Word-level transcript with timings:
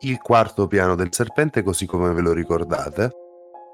il 0.00 0.18
quarto 0.18 0.68
piano 0.68 0.94
del 0.94 1.12
serpente 1.12 1.62
così 1.62 1.84
come 1.84 2.12
ve 2.12 2.20
lo 2.20 2.32
ricordate, 2.32 3.10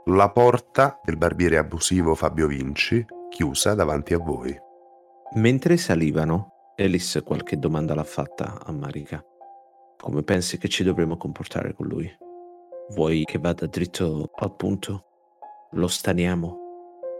la 0.06 0.30
porta 0.30 0.98
del 1.04 1.18
barbiere 1.18 1.58
abusivo 1.58 2.14
Fabio 2.14 2.46
Vinci 2.46 3.04
chiusa 3.28 3.74
davanti 3.74 4.14
a 4.14 4.18
voi. 4.18 4.56
Mentre 5.34 5.76
salivano, 5.76 6.72
Alice 6.76 7.22
qualche 7.22 7.58
domanda 7.58 7.94
l'ha 7.94 8.04
fatta 8.04 8.60
a 8.64 8.72
Marika. 8.72 9.22
Come 9.98 10.22
pensi 10.22 10.56
che 10.58 10.68
ci 10.68 10.82
dovremmo 10.82 11.16
comportare 11.16 11.74
con 11.74 11.86
lui? 11.86 12.10
Vuoi 12.94 13.24
che 13.24 13.38
vada 13.38 13.66
dritto 13.66 14.30
al 14.34 14.54
punto? 14.56 15.04
Lo 15.72 15.88
staniamo? 15.88 16.58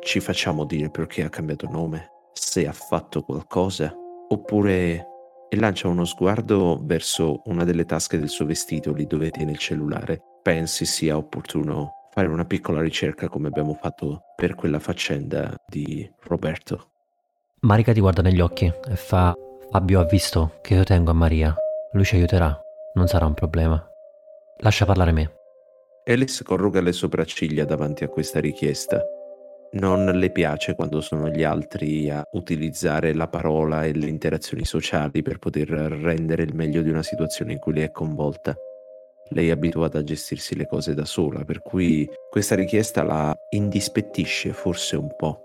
Ci 0.00 0.20
facciamo 0.20 0.64
dire 0.64 0.90
perché 0.90 1.24
ha 1.24 1.28
cambiato 1.28 1.68
nome? 1.68 2.10
Se 2.32 2.66
ha 2.66 2.72
fatto 2.72 3.22
qualcosa? 3.22 3.94
Oppure... 4.28 5.08
E 5.54 5.56
lancia 5.56 5.86
uno 5.86 6.04
sguardo 6.04 6.80
verso 6.82 7.42
una 7.44 7.62
delle 7.62 7.84
tasche 7.84 8.18
del 8.18 8.28
suo 8.28 8.44
vestito, 8.44 8.92
lì 8.92 9.06
dove 9.06 9.30
tiene 9.30 9.52
il 9.52 9.58
cellulare. 9.58 10.20
Pensi 10.42 10.84
sia 10.84 11.16
opportuno 11.16 12.08
fare 12.10 12.26
una 12.26 12.44
piccola 12.44 12.80
ricerca 12.80 13.28
come 13.28 13.46
abbiamo 13.46 13.74
fatto 13.74 14.22
per 14.34 14.56
quella 14.56 14.80
faccenda 14.80 15.54
di 15.64 16.10
Roberto? 16.22 16.90
Marica 17.60 17.92
ti 17.92 18.00
guarda 18.00 18.20
negli 18.20 18.40
occhi 18.40 18.64
e 18.64 18.96
fa: 18.96 19.32
Fabio 19.70 20.00
ha 20.00 20.04
visto 20.06 20.58
che 20.60 20.74
io 20.74 20.82
tengo 20.82 21.12
a 21.12 21.14
Maria. 21.14 21.54
Lui 21.92 22.04
ci 22.04 22.16
aiuterà, 22.16 22.60
non 22.94 23.06
sarà 23.06 23.26
un 23.26 23.34
problema. 23.34 23.80
Lascia 24.56 24.86
parlare 24.86 25.12
me. 25.12 25.34
Alice 26.04 26.42
corruga 26.42 26.80
le 26.80 26.90
sopracciglia 26.90 27.64
davanti 27.64 28.02
a 28.02 28.08
questa 28.08 28.40
richiesta. 28.40 29.00
Non 29.74 30.04
le 30.04 30.30
piace 30.30 30.76
quando 30.76 31.00
sono 31.00 31.28
gli 31.28 31.42
altri 31.42 32.08
a 32.08 32.22
utilizzare 32.32 33.12
la 33.12 33.26
parola 33.26 33.84
e 33.84 33.92
le 33.92 34.06
interazioni 34.06 34.64
sociali 34.64 35.20
per 35.22 35.38
poter 35.38 35.68
rendere 35.68 36.44
il 36.44 36.54
meglio 36.54 36.80
di 36.80 36.90
una 36.90 37.02
situazione 37.02 37.54
in 37.54 37.58
cui 37.58 37.74
lei 37.74 37.84
è 37.84 37.90
coinvolta. 37.90 38.54
Lei 39.30 39.48
è 39.48 39.50
abituata 39.50 39.98
a 39.98 40.04
gestirsi 40.04 40.54
le 40.54 40.68
cose 40.68 40.94
da 40.94 41.04
sola, 41.04 41.44
per 41.44 41.60
cui 41.60 42.08
questa 42.30 42.54
richiesta 42.54 43.02
la 43.02 43.36
indispettisce 43.50 44.52
forse 44.52 44.94
un 44.94 45.12
po'. 45.16 45.42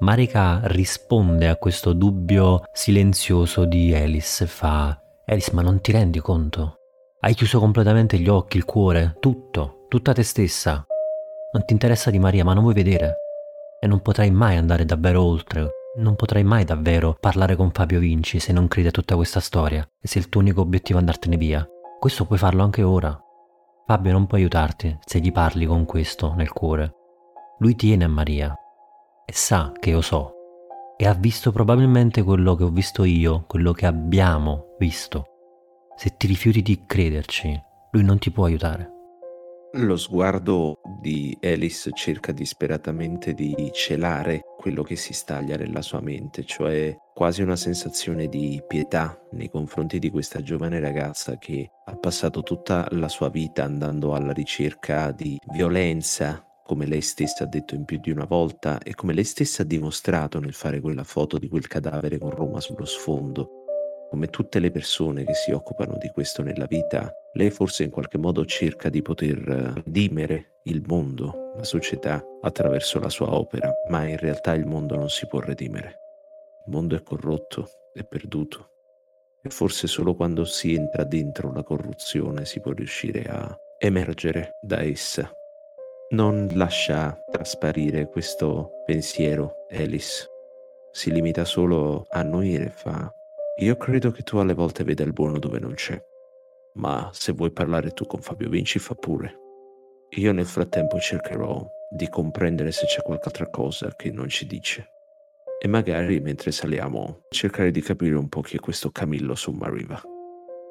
Marika 0.00 0.62
risponde 0.64 1.46
a 1.46 1.54
questo 1.54 1.92
dubbio 1.92 2.64
silenzioso 2.72 3.64
di 3.64 3.94
Alice 3.94 4.42
e 4.42 4.46
fa: 4.48 5.00
Alice, 5.26 5.52
ma 5.54 5.62
non 5.62 5.80
ti 5.80 5.92
rendi 5.92 6.18
conto? 6.18 6.78
Hai 7.20 7.34
chiuso 7.34 7.60
completamente 7.60 8.18
gli 8.18 8.28
occhi, 8.28 8.56
il 8.56 8.64
cuore, 8.64 9.16
tutto 9.20 9.86
tutta 9.88 10.12
te 10.12 10.24
stessa. 10.24 10.84
Non 11.52 11.64
ti 11.64 11.74
interessa 11.74 12.10
di 12.10 12.18
Maria, 12.18 12.42
ma 12.44 12.54
non 12.54 12.62
vuoi 12.62 12.74
vedere. 12.74 13.21
E 13.84 13.88
non 13.88 14.00
potrai 14.00 14.30
mai 14.30 14.56
andare 14.56 14.84
davvero 14.84 15.24
oltre. 15.24 15.68
Non 15.96 16.14
potrai 16.14 16.44
mai 16.44 16.64
davvero 16.64 17.16
parlare 17.18 17.56
con 17.56 17.72
Fabio 17.72 17.98
Vinci 17.98 18.38
se 18.38 18.52
non 18.52 18.68
credi 18.68 18.86
a 18.86 18.92
tutta 18.92 19.16
questa 19.16 19.40
storia 19.40 19.84
e 20.00 20.06
se 20.06 20.20
il 20.20 20.28
tuo 20.28 20.40
unico 20.40 20.60
obiettivo 20.60 20.98
è 20.98 21.00
andartene 21.00 21.36
via. 21.36 21.68
Questo 21.98 22.24
puoi 22.24 22.38
farlo 22.38 22.62
anche 22.62 22.84
ora. 22.84 23.20
Fabio 23.84 24.12
non 24.12 24.28
può 24.28 24.38
aiutarti 24.38 24.96
se 25.04 25.18
gli 25.18 25.32
parli 25.32 25.66
con 25.66 25.84
questo 25.84 26.32
nel 26.34 26.52
cuore. 26.52 26.94
Lui 27.58 27.74
tiene 27.74 28.04
a 28.04 28.08
Maria 28.08 28.54
e 29.24 29.32
sa 29.32 29.72
che 29.76 29.90
io 29.90 30.00
so 30.00 30.36
e 30.96 31.06
ha 31.08 31.14
visto 31.14 31.50
probabilmente 31.50 32.22
quello 32.22 32.54
che 32.54 32.62
ho 32.62 32.68
visto 32.68 33.02
io, 33.02 33.42
quello 33.48 33.72
che 33.72 33.86
abbiamo 33.86 34.76
visto. 34.78 35.24
Se 35.96 36.14
ti 36.16 36.28
rifiuti 36.28 36.62
di 36.62 36.84
crederci, 36.86 37.60
lui 37.90 38.04
non 38.04 38.18
ti 38.18 38.30
può 38.30 38.44
aiutare. 38.44 38.91
Lo 39.76 39.96
sguardo 39.96 40.80
di 41.00 41.34
Alice 41.42 41.90
cerca 41.94 42.30
disperatamente 42.32 43.32
di 43.32 43.70
celare 43.72 44.42
quello 44.58 44.82
che 44.82 44.96
si 44.96 45.14
staglia 45.14 45.56
nella 45.56 45.80
sua 45.80 46.02
mente, 46.02 46.44
cioè 46.44 46.94
quasi 47.14 47.40
una 47.40 47.56
sensazione 47.56 48.28
di 48.28 48.62
pietà 48.68 49.18
nei 49.30 49.48
confronti 49.48 49.98
di 49.98 50.10
questa 50.10 50.42
giovane 50.42 50.78
ragazza 50.78 51.38
che 51.38 51.70
ha 51.86 51.96
passato 51.96 52.42
tutta 52.42 52.86
la 52.90 53.08
sua 53.08 53.30
vita 53.30 53.64
andando 53.64 54.14
alla 54.14 54.32
ricerca 54.32 55.10
di 55.10 55.38
violenza, 55.50 56.46
come 56.62 56.84
lei 56.84 57.00
stessa 57.00 57.44
ha 57.44 57.48
detto 57.48 57.74
in 57.74 57.86
più 57.86 57.98
di 57.98 58.10
una 58.10 58.26
volta 58.26 58.78
e 58.78 58.94
come 58.94 59.14
lei 59.14 59.24
stessa 59.24 59.62
ha 59.62 59.66
dimostrato 59.66 60.38
nel 60.38 60.52
fare 60.52 60.80
quella 60.80 61.04
foto 61.04 61.38
di 61.38 61.48
quel 61.48 61.66
cadavere 61.66 62.18
con 62.18 62.30
Roma 62.30 62.60
sullo 62.60 62.84
sfondo. 62.84 63.61
Come 64.12 64.26
tutte 64.26 64.58
le 64.58 64.70
persone 64.70 65.24
che 65.24 65.32
si 65.32 65.52
occupano 65.52 65.96
di 65.96 66.10
questo 66.10 66.42
nella 66.42 66.66
vita, 66.66 67.10
lei 67.32 67.48
forse 67.48 67.84
in 67.84 67.88
qualche 67.88 68.18
modo 68.18 68.44
cerca 68.44 68.90
di 68.90 69.00
poter 69.00 69.82
eh, 69.86 70.46
il 70.64 70.82
mondo, 70.86 71.54
la 71.56 71.64
società, 71.64 72.22
attraverso 72.42 73.00
la 73.00 73.08
sua 73.08 73.34
opera, 73.34 73.72
ma 73.88 74.06
in 74.06 74.18
realtà 74.18 74.52
il 74.52 74.66
mondo 74.66 74.96
non 74.96 75.08
si 75.08 75.26
può 75.26 75.40
redimere. 75.40 75.96
Il 76.66 76.72
mondo 76.74 76.94
è 76.94 77.02
corrotto, 77.02 77.66
è 77.94 78.04
perduto. 78.04 78.68
E 79.42 79.48
forse 79.48 79.86
solo 79.86 80.14
quando 80.14 80.44
si 80.44 80.74
entra 80.74 81.04
dentro 81.04 81.50
la 81.50 81.62
corruzione 81.62 82.44
si 82.44 82.60
può 82.60 82.72
riuscire 82.72 83.22
a 83.22 83.58
emergere 83.78 84.58
da 84.60 84.82
essa. 84.82 85.32
Non 86.10 86.50
lascia 86.52 87.18
trasparire 87.30 88.10
questo 88.10 88.82
pensiero, 88.84 89.64
Alice. 89.70 90.28
Si 90.90 91.10
limita 91.10 91.46
solo 91.46 92.04
a 92.10 92.18
annuire 92.18 92.66
e 92.66 92.70
fa 92.70 93.10
io 93.58 93.76
credo 93.76 94.10
che 94.10 94.22
tu 94.22 94.38
alle 94.38 94.54
volte 94.54 94.82
veda 94.82 95.04
il 95.04 95.12
buono 95.12 95.38
dove 95.38 95.58
non 95.58 95.74
c'è, 95.74 96.00
ma 96.74 97.10
se 97.12 97.32
vuoi 97.32 97.50
parlare 97.50 97.90
tu 97.90 98.06
con 98.06 98.22
Fabio 98.22 98.48
Vinci 98.48 98.78
fa 98.78 98.94
pure. 98.94 99.38
Io 100.16 100.32
nel 100.32 100.46
frattempo 100.46 100.98
cercherò 100.98 101.64
di 101.90 102.08
comprendere 102.08 102.72
se 102.72 102.86
c'è 102.86 103.02
qualche 103.02 103.26
altra 103.26 103.50
cosa 103.50 103.94
che 103.94 104.10
non 104.10 104.28
ci 104.28 104.46
dice. 104.46 104.88
E 105.60 105.68
magari 105.68 106.18
mentre 106.20 106.50
saliamo 106.50 107.26
cercare 107.28 107.70
di 107.70 107.82
capire 107.82 108.14
un 108.14 108.28
po' 108.28 108.40
chi 108.40 108.56
è 108.56 108.60
questo 108.60 108.90
Camillo 108.90 109.34
Sommariva. 109.34 110.00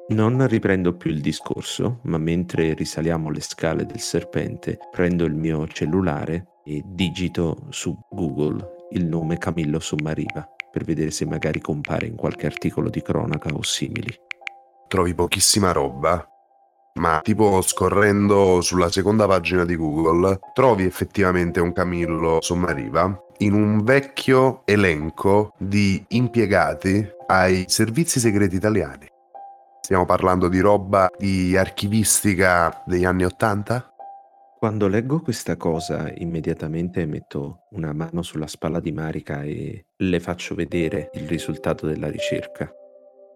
Non 0.08 0.46
riprendo 0.48 0.96
più 0.96 1.10
il 1.10 1.20
discorso, 1.20 2.00
ma 2.02 2.18
mentre 2.18 2.74
risaliamo 2.74 3.30
le 3.30 3.40
scale 3.40 3.86
del 3.86 4.00
serpente 4.00 4.78
prendo 4.90 5.24
il 5.24 5.34
mio 5.34 5.68
cellulare 5.68 6.58
e 6.64 6.82
digito 6.84 7.68
su 7.70 7.96
Google 8.10 8.88
il 8.90 9.06
nome 9.06 9.38
Camillo 9.38 9.78
Sommariva 9.78 10.46
per 10.72 10.84
vedere 10.84 11.10
se 11.10 11.26
magari 11.26 11.60
compare 11.60 12.06
in 12.06 12.16
qualche 12.16 12.46
articolo 12.46 12.88
di 12.88 13.02
cronaca 13.02 13.50
o 13.52 13.62
simili. 13.62 14.12
Trovi 14.88 15.14
pochissima 15.14 15.72
roba, 15.72 16.26
ma 16.94 17.20
tipo 17.22 17.62
scorrendo 17.62 18.60
sulla 18.60 18.90
seconda 18.90 19.26
pagina 19.26 19.64
di 19.64 19.76
Google 19.76 20.38
trovi 20.52 20.84
effettivamente 20.84 21.60
un 21.60 21.72
Camillo 21.72 22.38
Sommariva 22.40 23.26
in 23.38 23.54
un 23.54 23.82
vecchio 23.82 24.62
elenco 24.66 25.52
di 25.58 26.04
impiegati 26.08 27.06
ai 27.26 27.64
servizi 27.66 28.20
segreti 28.20 28.56
italiani. 28.56 29.06
Stiamo 29.80 30.04
parlando 30.04 30.48
di 30.48 30.60
roba 30.60 31.10
di 31.18 31.56
archivistica 31.56 32.82
degli 32.86 33.04
anni 33.04 33.24
Ottanta? 33.24 33.91
Quando 34.62 34.86
leggo 34.86 35.20
questa 35.20 35.56
cosa, 35.56 36.08
immediatamente 36.18 37.04
metto 37.04 37.64
una 37.70 37.92
mano 37.92 38.22
sulla 38.22 38.46
spalla 38.46 38.78
di 38.78 38.92
Marika 38.92 39.42
e 39.42 39.86
le 39.96 40.20
faccio 40.20 40.54
vedere 40.54 41.10
il 41.14 41.26
risultato 41.26 41.88
della 41.88 42.08
ricerca. 42.08 42.72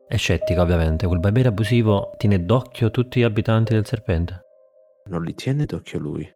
È 0.07 0.15
scettica, 0.15 0.63
ovviamente. 0.63 1.05
Quel 1.09 1.19
barbiere 1.19 1.49
abusivo 1.49 2.13
tiene 2.17 2.45
d'occhio 2.45 2.93
tutti 2.93 3.19
gli 3.19 3.25
abitanti 3.25 3.75
del 3.75 3.85
serpente. 3.85 4.41
Non 5.07 5.25
li 5.25 5.35
tiene 5.35 5.65
d'occhio 5.65 5.99
lui. 5.99 6.33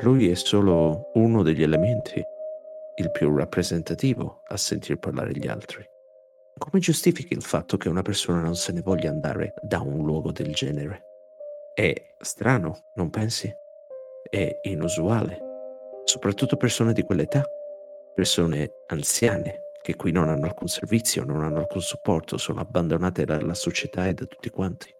Lui 0.00 0.30
è 0.30 0.34
solo 0.36 1.10
uno 1.16 1.42
degli 1.42 1.62
elementi, 1.62 2.18
il 2.94 3.10
più 3.10 3.36
rappresentativo 3.36 4.40
a 4.48 4.56
sentir 4.56 4.96
parlare 4.96 5.32
gli 5.32 5.48
altri. 5.48 5.84
Come 6.56 6.80
giustifichi 6.80 7.34
il 7.34 7.42
fatto 7.42 7.76
che 7.76 7.90
una 7.90 8.00
persona 8.00 8.40
non 8.40 8.56
se 8.56 8.72
ne 8.72 8.80
voglia 8.80 9.10
andare 9.10 9.52
da 9.60 9.80
un 9.80 10.02
luogo 10.02 10.32
del 10.32 10.54
genere? 10.54 11.02
È 11.74 11.92
strano, 12.20 12.84
non 12.94 13.10
pensi? 13.10 13.54
È 14.34 14.58
inusuale, 14.62 15.38
soprattutto 16.02 16.56
persone 16.56 16.92
di 16.92 17.02
quell'età, 17.02 17.44
persone 18.12 18.68
anziane 18.88 19.60
che 19.80 19.94
qui 19.94 20.10
non 20.10 20.28
hanno 20.28 20.46
alcun 20.46 20.66
servizio, 20.66 21.24
non 21.24 21.44
hanno 21.44 21.58
alcun 21.58 21.80
supporto, 21.80 22.36
sono 22.36 22.60
abbandonate 22.60 23.24
dalla 23.24 23.54
società 23.54 24.08
e 24.08 24.14
da 24.14 24.24
tutti 24.24 24.50
quanti. 24.50 24.92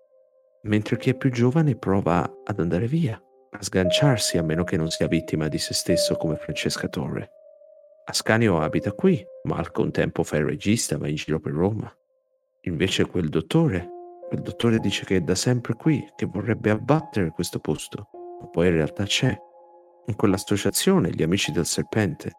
Mentre 0.63 0.97
chi 0.99 1.11
è 1.11 1.15
più 1.15 1.33
giovane 1.33 1.75
prova 1.75 2.23
ad 2.45 2.61
andare 2.61 2.87
via, 2.87 3.21
a 3.51 3.61
sganciarsi 3.61 4.39
a 4.39 4.43
meno 4.45 4.63
che 4.63 4.77
non 4.77 4.89
sia 4.91 5.09
vittima 5.09 5.49
di 5.49 5.59
se 5.59 5.75
stesso 5.75 6.15
come 6.15 6.37
Francesca 6.37 6.87
Torre. 6.87 7.31
Ascanio 8.05 8.61
abita 8.61 8.93
qui, 8.93 9.25
ma 9.45 9.57
al 9.57 9.73
contempo 9.73 10.23
fa 10.23 10.37
il 10.37 10.45
regista, 10.45 10.97
va 10.97 11.09
in 11.09 11.17
giro 11.17 11.41
per 11.41 11.55
Roma. 11.55 11.93
Invece 12.63 13.07
quel 13.07 13.29
dottore, 13.31 13.89
quel 14.29 14.43
dottore 14.43 14.79
dice 14.79 15.05
che 15.05 15.17
è 15.17 15.21
da 15.21 15.35
sempre 15.35 15.75
qui, 15.75 16.07
che 16.15 16.27
vorrebbe 16.27 16.71
abbattere 16.71 17.31
questo 17.31 17.59
posto 17.59 18.11
ma 18.45 18.51
poi 18.51 18.69
in 18.69 18.75
realtà 18.75 19.05
c'è. 19.05 19.37
In 20.07 20.17
quell'associazione, 20.17 21.11
gli 21.11 21.23
amici 21.23 21.51
del 21.51 21.65
serpente. 21.65 22.33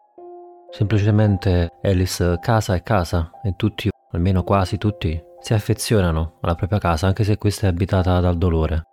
Semplicemente 0.70 1.70
Alice 1.82 2.38
casa 2.40 2.74
è 2.74 2.82
casa 2.82 3.30
e 3.42 3.54
tutti, 3.56 3.90
almeno 4.12 4.44
quasi 4.44 4.78
tutti, 4.78 5.20
si 5.40 5.52
affezionano 5.52 6.38
alla 6.40 6.54
propria 6.54 6.78
casa 6.78 7.06
anche 7.06 7.24
se 7.24 7.38
questa 7.38 7.66
è 7.66 7.70
abitata 7.70 8.20
dal 8.20 8.36
dolore. 8.36 8.84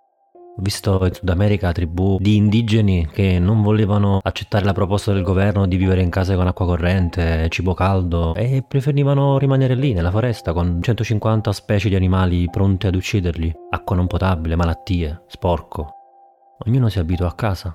Ho 0.56 0.62
visto 0.62 1.04
in 1.06 1.13
Sud 1.13 1.30
America 1.30 1.71
tribù 1.71 2.18
di 2.19 2.36
indigeni 2.36 3.07
che 3.12 3.39
non 3.39 3.63
volevano 3.63 4.19
accettare 4.21 4.66
la 4.66 4.74
proposta 4.74 5.12
del 5.12 5.24
governo 5.24 5.66
di 5.66 5.77
vivere 5.77 6.01
in 6.01 6.12
case 6.12 6.36
con 6.36 6.45
acqua 6.45 6.68
corrente, 6.68 7.48
cibo 7.50 7.74
caldo 7.74 8.36
e 8.36 8.63
preferivano 8.68 9.39
rimanere 9.39 9.74
lì 9.74 9.94
nella 9.94 10.12
foresta 10.12 10.54
con 10.54 10.80
150 10.80 11.51
specie 11.51 11.89
di 11.89 11.95
animali 11.95 12.48
pronte 12.51 12.88
ad 12.88 12.95
ucciderli, 12.95 13.51
acqua 13.71 13.95
non 13.95 14.06
potabile, 14.06 14.56
malattie, 14.56 15.24
sporco. 15.27 16.02
Ognuno 16.65 16.89
si 16.89 17.00
abitua 17.00 17.27
a 17.27 17.36
casa. 17.36 17.74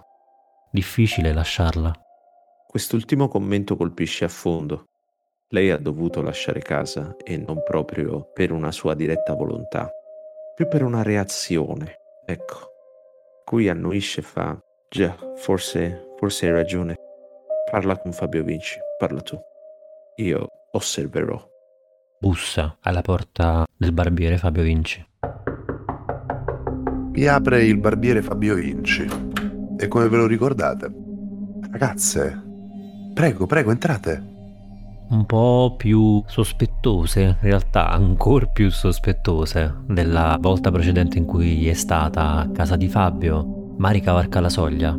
Difficile 0.70 1.32
lasciarla. 1.32 1.92
Quest'ultimo 2.66 3.28
commento 3.28 3.76
colpisce 3.76 4.24
a 4.24 4.28
fondo. 4.28 4.84
Lei 5.50 5.70
ha 5.70 5.78
dovuto 5.78 6.22
lasciare 6.22 6.60
casa 6.60 7.16
e 7.22 7.36
non 7.36 7.62
proprio 7.62 8.30
per 8.32 8.52
una 8.52 8.70
sua 8.70 8.94
diretta 8.94 9.34
volontà, 9.34 9.90
più 10.54 10.68
per 10.68 10.82
una 10.82 11.02
reazione. 11.02 11.96
Ecco, 12.26 12.68
Qui 13.48 13.66
annuisce 13.66 14.20
e 14.20 14.24
fa, 14.24 14.58
già, 14.90 15.16
forse, 15.36 16.12
forse 16.18 16.46
hai 16.46 16.52
ragione. 16.52 16.96
Parla 17.70 17.96
con 17.96 18.12
Fabio 18.12 18.44
Vinci, 18.44 18.78
parla 18.98 19.22
tu. 19.22 19.40
Io 20.16 20.46
osserverò. 20.72 21.42
Bussa 22.20 22.76
alla 22.82 23.00
porta 23.00 23.64
del 23.74 23.92
barbiere 23.92 24.36
Fabio 24.36 24.62
Vinci. 24.62 25.02
Vi 27.18 27.26
apre 27.26 27.64
il 27.64 27.78
barbiere 27.78 28.22
Fabio 28.22 28.54
Vinci. 28.54 29.04
E 29.76 29.88
come 29.88 30.08
ve 30.08 30.18
lo 30.18 30.26
ricordate? 30.28 30.88
Ragazze, 31.68 32.42
prego, 33.12 33.44
prego, 33.44 33.72
entrate 33.72 34.36
un 35.08 35.26
po' 35.26 35.74
più 35.76 36.22
sospettose, 36.28 37.20
in 37.22 37.36
realtà 37.40 37.88
ancora 37.88 38.46
più 38.46 38.70
sospettose 38.70 39.78
della 39.88 40.38
volta 40.40 40.70
precedente 40.70 41.18
in 41.18 41.24
cui 41.24 41.66
è 41.66 41.72
stata 41.72 42.36
a 42.36 42.50
casa 42.50 42.76
di 42.76 42.88
Fabio. 42.88 43.74
Marica 43.78 44.12
varca 44.12 44.38
la 44.38 44.48
soglia, 44.48 44.96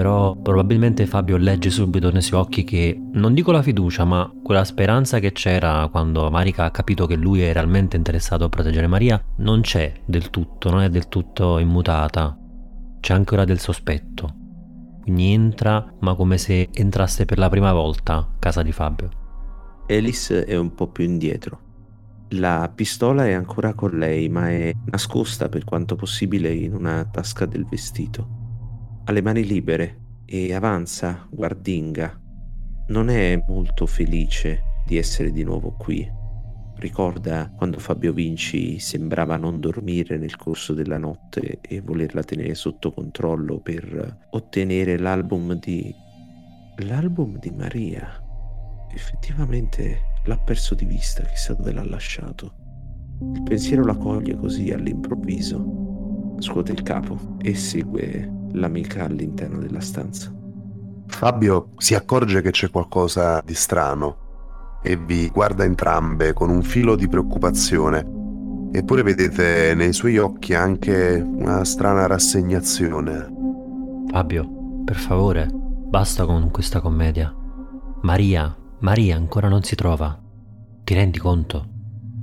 però 0.00 0.34
probabilmente 0.34 1.04
Fabio 1.04 1.36
legge 1.36 1.68
subito 1.68 2.10
nei 2.10 2.22
suoi 2.22 2.40
occhi 2.40 2.64
che 2.64 2.98
non 3.12 3.34
dico 3.34 3.52
la 3.52 3.60
fiducia, 3.60 4.06
ma 4.06 4.32
quella 4.42 4.64
speranza 4.64 5.18
che 5.18 5.32
c'era 5.32 5.86
quando 5.92 6.30
Marica 6.30 6.64
ha 6.64 6.70
capito 6.70 7.04
che 7.04 7.16
lui 7.16 7.42
è 7.42 7.52
realmente 7.52 7.98
interessato 7.98 8.44
a 8.44 8.48
proteggere 8.48 8.86
Maria 8.86 9.22
non 9.36 9.60
c'è 9.60 9.92
del 10.06 10.30
tutto, 10.30 10.70
non 10.70 10.80
è 10.80 10.88
del 10.88 11.08
tutto 11.08 11.58
immutata. 11.58 12.34
C'è 12.98 13.12
ancora 13.12 13.44
del 13.44 13.58
sospetto. 13.58 14.34
Quindi 15.02 15.34
entra, 15.34 15.92
ma 15.98 16.14
come 16.14 16.38
se 16.38 16.70
entrasse 16.72 17.26
per 17.26 17.36
la 17.36 17.50
prima 17.50 17.74
volta 17.74 18.14
a 18.14 18.28
casa 18.38 18.62
di 18.62 18.72
Fabio. 18.72 19.10
Alice 19.86 20.46
è 20.46 20.56
un 20.56 20.74
po' 20.74 20.86
più 20.86 21.04
indietro. 21.04 21.60
La 22.30 22.72
pistola 22.74 23.26
è 23.26 23.32
ancora 23.32 23.74
con 23.74 23.90
lei, 23.98 24.30
ma 24.30 24.48
è 24.48 24.72
nascosta 24.86 25.50
per 25.50 25.64
quanto 25.64 25.94
possibile 25.94 26.54
in 26.54 26.72
una 26.72 27.04
tasca 27.04 27.44
del 27.44 27.66
vestito. 27.66 28.39
Ha 29.10 29.12
le 29.12 29.22
mani 29.22 29.44
libere 29.44 30.20
e 30.24 30.54
avanza, 30.54 31.26
guardinga. 31.28 32.16
Non 32.90 33.08
è 33.08 33.42
molto 33.48 33.84
felice 33.84 34.62
di 34.86 34.98
essere 34.98 35.32
di 35.32 35.42
nuovo 35.42 35.72
qui. 35.72 36.08
Ricorda 36.76 37.52
quando 37.56 37.80
Fabio 37.80 38.12
Vinci 38.12 38.78
sembrava 38.78 39.36
non 39.36 39.58
dormire 39.58 40.16
nel 40.16 40.36
corso 40.36 40.74
della 40.74 40.96
notte 40.96 41.58
e 41.60 41.80
volerla 41.80 42.22
tenere 42.22 42.54
sotto 42.54 42.92
controllo 42.92 43.58
per 43.58 44.28
ottenere 44.30 44.96
l'album 44.96 45.54
di... 45.54 45.92
l'album 46.84 47.36
di 47.40 47.50
Maria 47.50 48.06
effettivamente 48.94 50.02
l'ha 50.26 50.38
perso 50.38 50.76
di 50.76 50.84
vista, 50.84 51.24
chissà 51.24 51.54
dove 51.54 51.72
l'ha 51.72 51.84
lasciato. 51.84 52.52
Il 53.34 53.42
pensiero 53.42 53.84
la 53.84 53.96
coglie 53.96 54.36
così 54.36 54.70
all'improvviso, 54.70 55.89
scuote 56.40 56.72
il 56.72 56.82
capo 56.82 57.36
e 57.40 57.54
segue 57.54 58.48
l'amica 58.52 59.04
all'interno 59.04 59.58
della 59.58 59.80
stanza. 59.80 60.32
Fabio 61.06 61.70
si 61.76 61.94
accorge 61.94 62.40
che 62.40 62.50
c'è 62.50 62.70
qualcosa 62.70 63.42
di 63.44 63.54
strano 63.54 64.78
e 64.82 64.96
vi 64.96 65.28
guarda 65.28 65.64
entrambe 65.64 66.32
con 66.32 66.50
un 66.50 66.62
filo 66.62 66.96
di 66.96 67.08
preoccupazione. 67.08 68.18
Eppure 68.72 69.02
vedete 69.02 69.74
nei 69.74 69.92
suoi 69.92 70.18
occhi 70.18 70.54
anche 70.54 71.20
una 71.20 71.64
strana 71.64 72.06
rassegnazione. 72.06 73.28
Fabio, 74.08 74.82
per 74.84 74.96
favore, 74.96 75.48
basta 75.52 76.24
con 76.24 76.50
questa 76.50 76.80
commedia. 76.80 77.34
Maria 78.02 78.54
Maria 78.80 79.14
ancora 79.14 79.48
non 79.48 79.62
si 79.62 79.74
trova. 79.74 80.18
Ti 80.84 80.94
rendi 80.94 81.18
conto? 81.18 81.66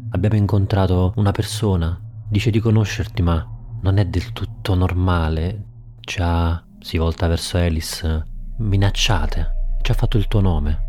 Abbiamo 0.09 0.35
incontrato 0.35 1.13
una 1.17 1.31
persona, 1.31 2.01
dice 2.27 2.49
di 2.49 2.59
conoscerti, 2.59 3.21
ma 3.21 3.47
non 3.81 3.97
è 3.97 4.05
del 4.05 4.33
tutto 4.33 4.75
normale. 4.75 5.63
Già 5.99 6.63
si 6.79 6.97
volta 6.97 7.27
verso 7.27 7.57
Alice. 7.57 8.25
Minacciate. 8.57 9.47
Ci 9.81 9.91
ha 9.91 9.93
fatto 9.93 10.17
il 10.17 10.27
tuo 10.27 10.41
nome. 10.41 10.79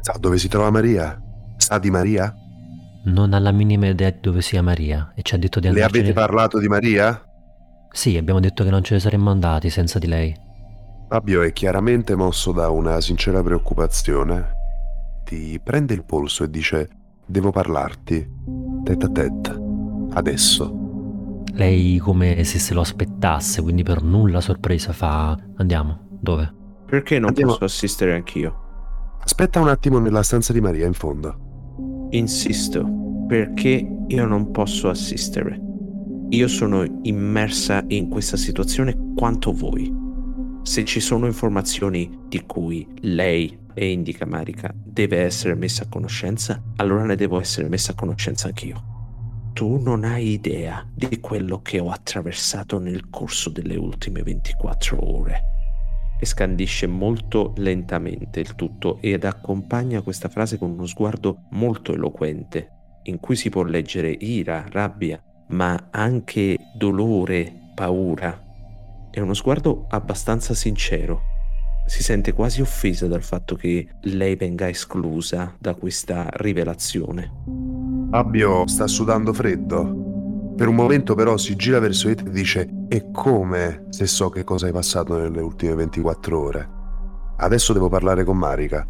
Sa 0.00 0.16
dove 0.18 0.38
si 0.38 0.48
trova 0.48 0.70
Maria? 0.70 1.20
Sa 1.56 1.78
di 1.78 1.90
Maria? 1.90 2.34
Non 3.04 3.32
ha 3.32 3.38
la 3.38 3.52
minima 3.52 3.86
idea 3.86 4.10
di 4.10 4.18
dove 4.20 4.42
sia 4.42 4.62
Maria 4.62 5.12
e 5.14 5.22
ci 5.22 5.34
ha 5.34 5.38
detto 5.38 5.60
di 5.60 5.68
andare. 5.68 5.90
Le 5.90 5.98
avete 5.98 6.12
parlato 6.12 6.58
di 6.58 6.68
Maria? 6.68 7.22
Sì, 7.90 8.16
abbiamo 8.16 8.40
detto 8.40 8.64
che 8.64 8.70
non 8.70 8.82
ce 8.82 8.94
ne 8.94 9.00
saremmo 9.00 9.30
andati 9.30 9.70
senza 9.70 9.98
di 9.98 10.06
lei. 10.06 10.36
Fabio 11.08 11.42
è 11.42 11.52
chiaramente 11.52 12.16
mosso 12.16 12.52
da 12.52 12.68
una 12.68 13.00
sincera 13.00 13.42
preoccupazione 13.42 14.56
ti 15.26 15.58
prende 15.60 15.92
il 15.92 16.04
polso 16.04 16.44
e 16.44 16.50
dice 16.50 16.88
devo 17.26 17.50
parlarti, 17.50 18.24
tête 18.84 19.06
a 19.06 19.08
tête, 19.08 19.60
adesso. 20.12 20.85
Lei 21.52 21.98
come 21.98 22.44
se 22.44 22.58
se 22.58 22.74
lo 22.74 22.80
aspettasse, 22.80 23.62
quindi 23.62 23.82
per 23.82 24.02
nulla 24.02 24.40
sorpresa 24.40 24.92
fa 24.92 25.36
andiamo, 25.56 26.06
dove? 26.20 26.52
Perché 26.86 27.18
non 27.18 27.28
Andiamo. 27.28 27.52
posso 27.52 27.64
assistere 27.64 28.14
anch'io? 28.14 28.62
Aspetta 29.22 29.60
un 29.60 29.68
attimo 29.68 29.98
nella 29.98 30.22
stanza 30.22 30.52
di 30.52 30.60
Maria 30.60 30.86
in 30.86 30.92
fondo. 30.92 32.08
Insisto, 32.10 32.86
perché 33.26 33.86
io 34.06 34.26
non 34.26 34.50
posso 34.52 34.88
assistere? 34.88 35.60
Io 36.28 36.48
sono 36.48 36.84
immersa 37.02 37.82
in 37.88 38.08
questa 38.08 38.36
situazione 38.36 38.96
quanto 39.16 39.52
voi. 39.52 39.92
Se 40.62 40.84
ci 40.84 41.00
sono 41.00 41.26
informazioni 41.26 42.24
di 42.28 42.42
cui 42.46 42.86
lei 43.00 43.58
e 43.74 43.90
indica 43.90 44.26
Marika 44.26 44.72
deve 44.74 45.18
essere 45.22 45.54
messa 45.54 45.84
a 45.84 45.88
conoscenza, 45.88 46.62
allora 46.76 47.04
ne 47.04 47.16
devo 47.16 47.40
essere 47.40 47.68
messa 47.68 47.92
a 47.92 47.94
conoscenza 47.94 48.48
anch'io. 48.48 48.95
Tu 49.56 49.78
non 49.78 50.04
hai 50.04 50.32
idea 50.32 50.86
di 50.94 51.18
quello 51.18 51.62
che 51.62 51.80
ho 51.80 51.88
attraversato 51.88 52.78
nel 52.78 53.08
corso 53.08 53.48
delle 53.48 53.76
ultime 53.76 54.22
24 54.22 54.98
ore. 55.00 55.40
E 56.20 56.26
scandisce 56.26 56.86
molto 56.86 57.54
lentamente 57.56 58.38
il 58.38 58.54
tutto 58.54 58.98
ed 59.00 59.24
accompagna 59.24 60.02
questa 60.02 60.28
frase 60.28 60.58
con 60.58 60.72
uno 60.72 60.84
sguardo 60.84 61.46
molto 61.52 61.94
eloquente, 61.94 62.68
in 63.04 63.18
cui 63.18 63.34
si 63.34 63.48
può 63.48 63.62
leggere 63.62 64.10
ira, 64.10 64.66
rabbia, 64.68 65.18
ma 65.48 65.88
anche 65.90 66.58
dolore, 66.76 67.70
paura. 67.74 68.38
È 69.10 69.20
uno 69.20 69.32
sguardo 69.32 69.86
abbastanza 69.88 70.52
sincero 70.52 71.32
si 71.86 72.02
sente 72.02 72.32
quasi 72.32 72.60
offesa 72.60 73.06
dal 73.06 73.22
fatto 73.22 73.54
che 73.54 73.86
lei 74.00 74.34
venga 74.34 74.68
esclusa 74.68 75.54
da 75.58 75.74
questa 75.76 76.28
rivelazione. 76.32 77.85
Fabio 78.16 78.66
sta 78.66 78.86
sudando 78.86 79.34
freddo. 79.34 80.54
Per 80.56 80.66
un 80.66 80.74
momento 80.74 81.14
però 81.14 81.36
si 81.36 81.54
gira 81.54 81.78
verso 81.80 82.08
di 82.08 82.14
te 82.14 82.24
e 82.24 82.30
dice 82.30 82.70
E 82.88 83.10
come 83.12 83.84
se 83.90 84.06
so 84.06 84.30
che 84.30 84.42
cosa 84.42 84.64
hai 84.64 84.72
passato 84.72 85.18
nelle 85.18 85.42
ultime 85.42 85.74
24 85.74 86.40
ore? 86.40 86.70
Adesso 87.36 87.74
devo 87.74 87.90
parlare 87.90 88.24
con 88.24 88.38
Marika. 88.38 88.88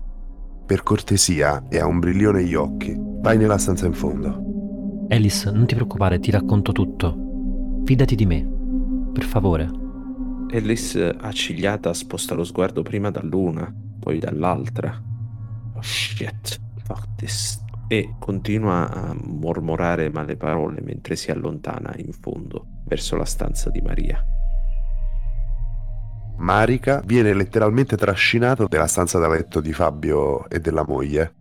Per 0.65 0.85
cortesia, 0.85 1.65
e 1.69 1.81
ha 1.81 1.87
un 1.87 1.99
brillio 1.99 2.31
negli 2.31 2.55
occhi. 2.55 2.95
Vai 2.97 3.37
nella 3.37 3.59
stanza 3.59 3.87
in 3.87 3.95
fondo. 3.95 5.07
Alice, 5.09 5.51
non 5.51 5.67
ti 5.67 5.75
preoccupare, 5.75 6.21
ti 6.21 6.31
racconto 6.31 6.71
tutto. 6.71 7.83
Fidati 7.85 8.15
di 8.15 8.27
me. 8.27 8.49
Per 9.13 9.25
favore. 9.25 9.69
Alice, 10.53 11.05
accigliata, 11.05 11.93
sposta 11.95 12.37
lo 12.37 12.45
sguardo 12.45 12.83
prima 12.83 13.11
dall'una, 13.11 13.75
poi 13.99 14.21
dall'altra. 14.21 15.03
Oh 15.75 15.83
shit, 15.83 16.61
fuck 16.85 17.09
this. 17.17 17.65
E 17.89 18.15
continua 18.19 18.91
a 18.91 19.15
mormorare 19.15 20.11
male 20.11 20.37
parole 20.37 20.81
mentre 20.81 21.17
si 21.17 21.31
allontana 21.31 21.95
in 21.97 22.13
fondo 22.13 22.83
verso 22.85 23.17
la 23.17 23.25
stanza 23.25 23.71
di 23.71 23.81
Maria. 23.81 24.25
Marica 26.39 27.01
viene 27.05 27.33
letteralmente 27.33 27.97
trascinato 27.97 28.67
nella 28.69 28.87
stanza 28.87 29.19
da 29.19 29.29
letto 29.29 29.61
di 29.61 29.73
Fabio 29.73 30.49
e 30.49 30.61
della 30.61 30.85
moglie. 30.87 31.35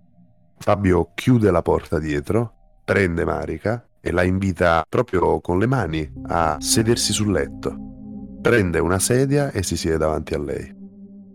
Fabio 0.57 1.11
chiude 1.13 1.51
la 1.51 1.61
porta 1.61 1.99
dietro, 1.99 2.53
prende 2.85 3.25
Marica 3.25 3.85
e 3.99 4.11
la 4.11 4.23
invita 4.23 4.85
proprio 4.87 5.41
con 5.41 5.59
le 5.59 5.65
mani 5.65 6.09
a 6.27 6.57
sedersi 6.59 7.11
sul 7.11 7.31
letto 7.31 7.93
prende 8.45 8.77
una 8.77 8.99
sedia 8.99 9.49
e 9.49 9.63
si 9.63 9.75
siede 9.75 9.97
davanti 9.97 10.35
a 10.35 10.39
lei. 10.39 10.71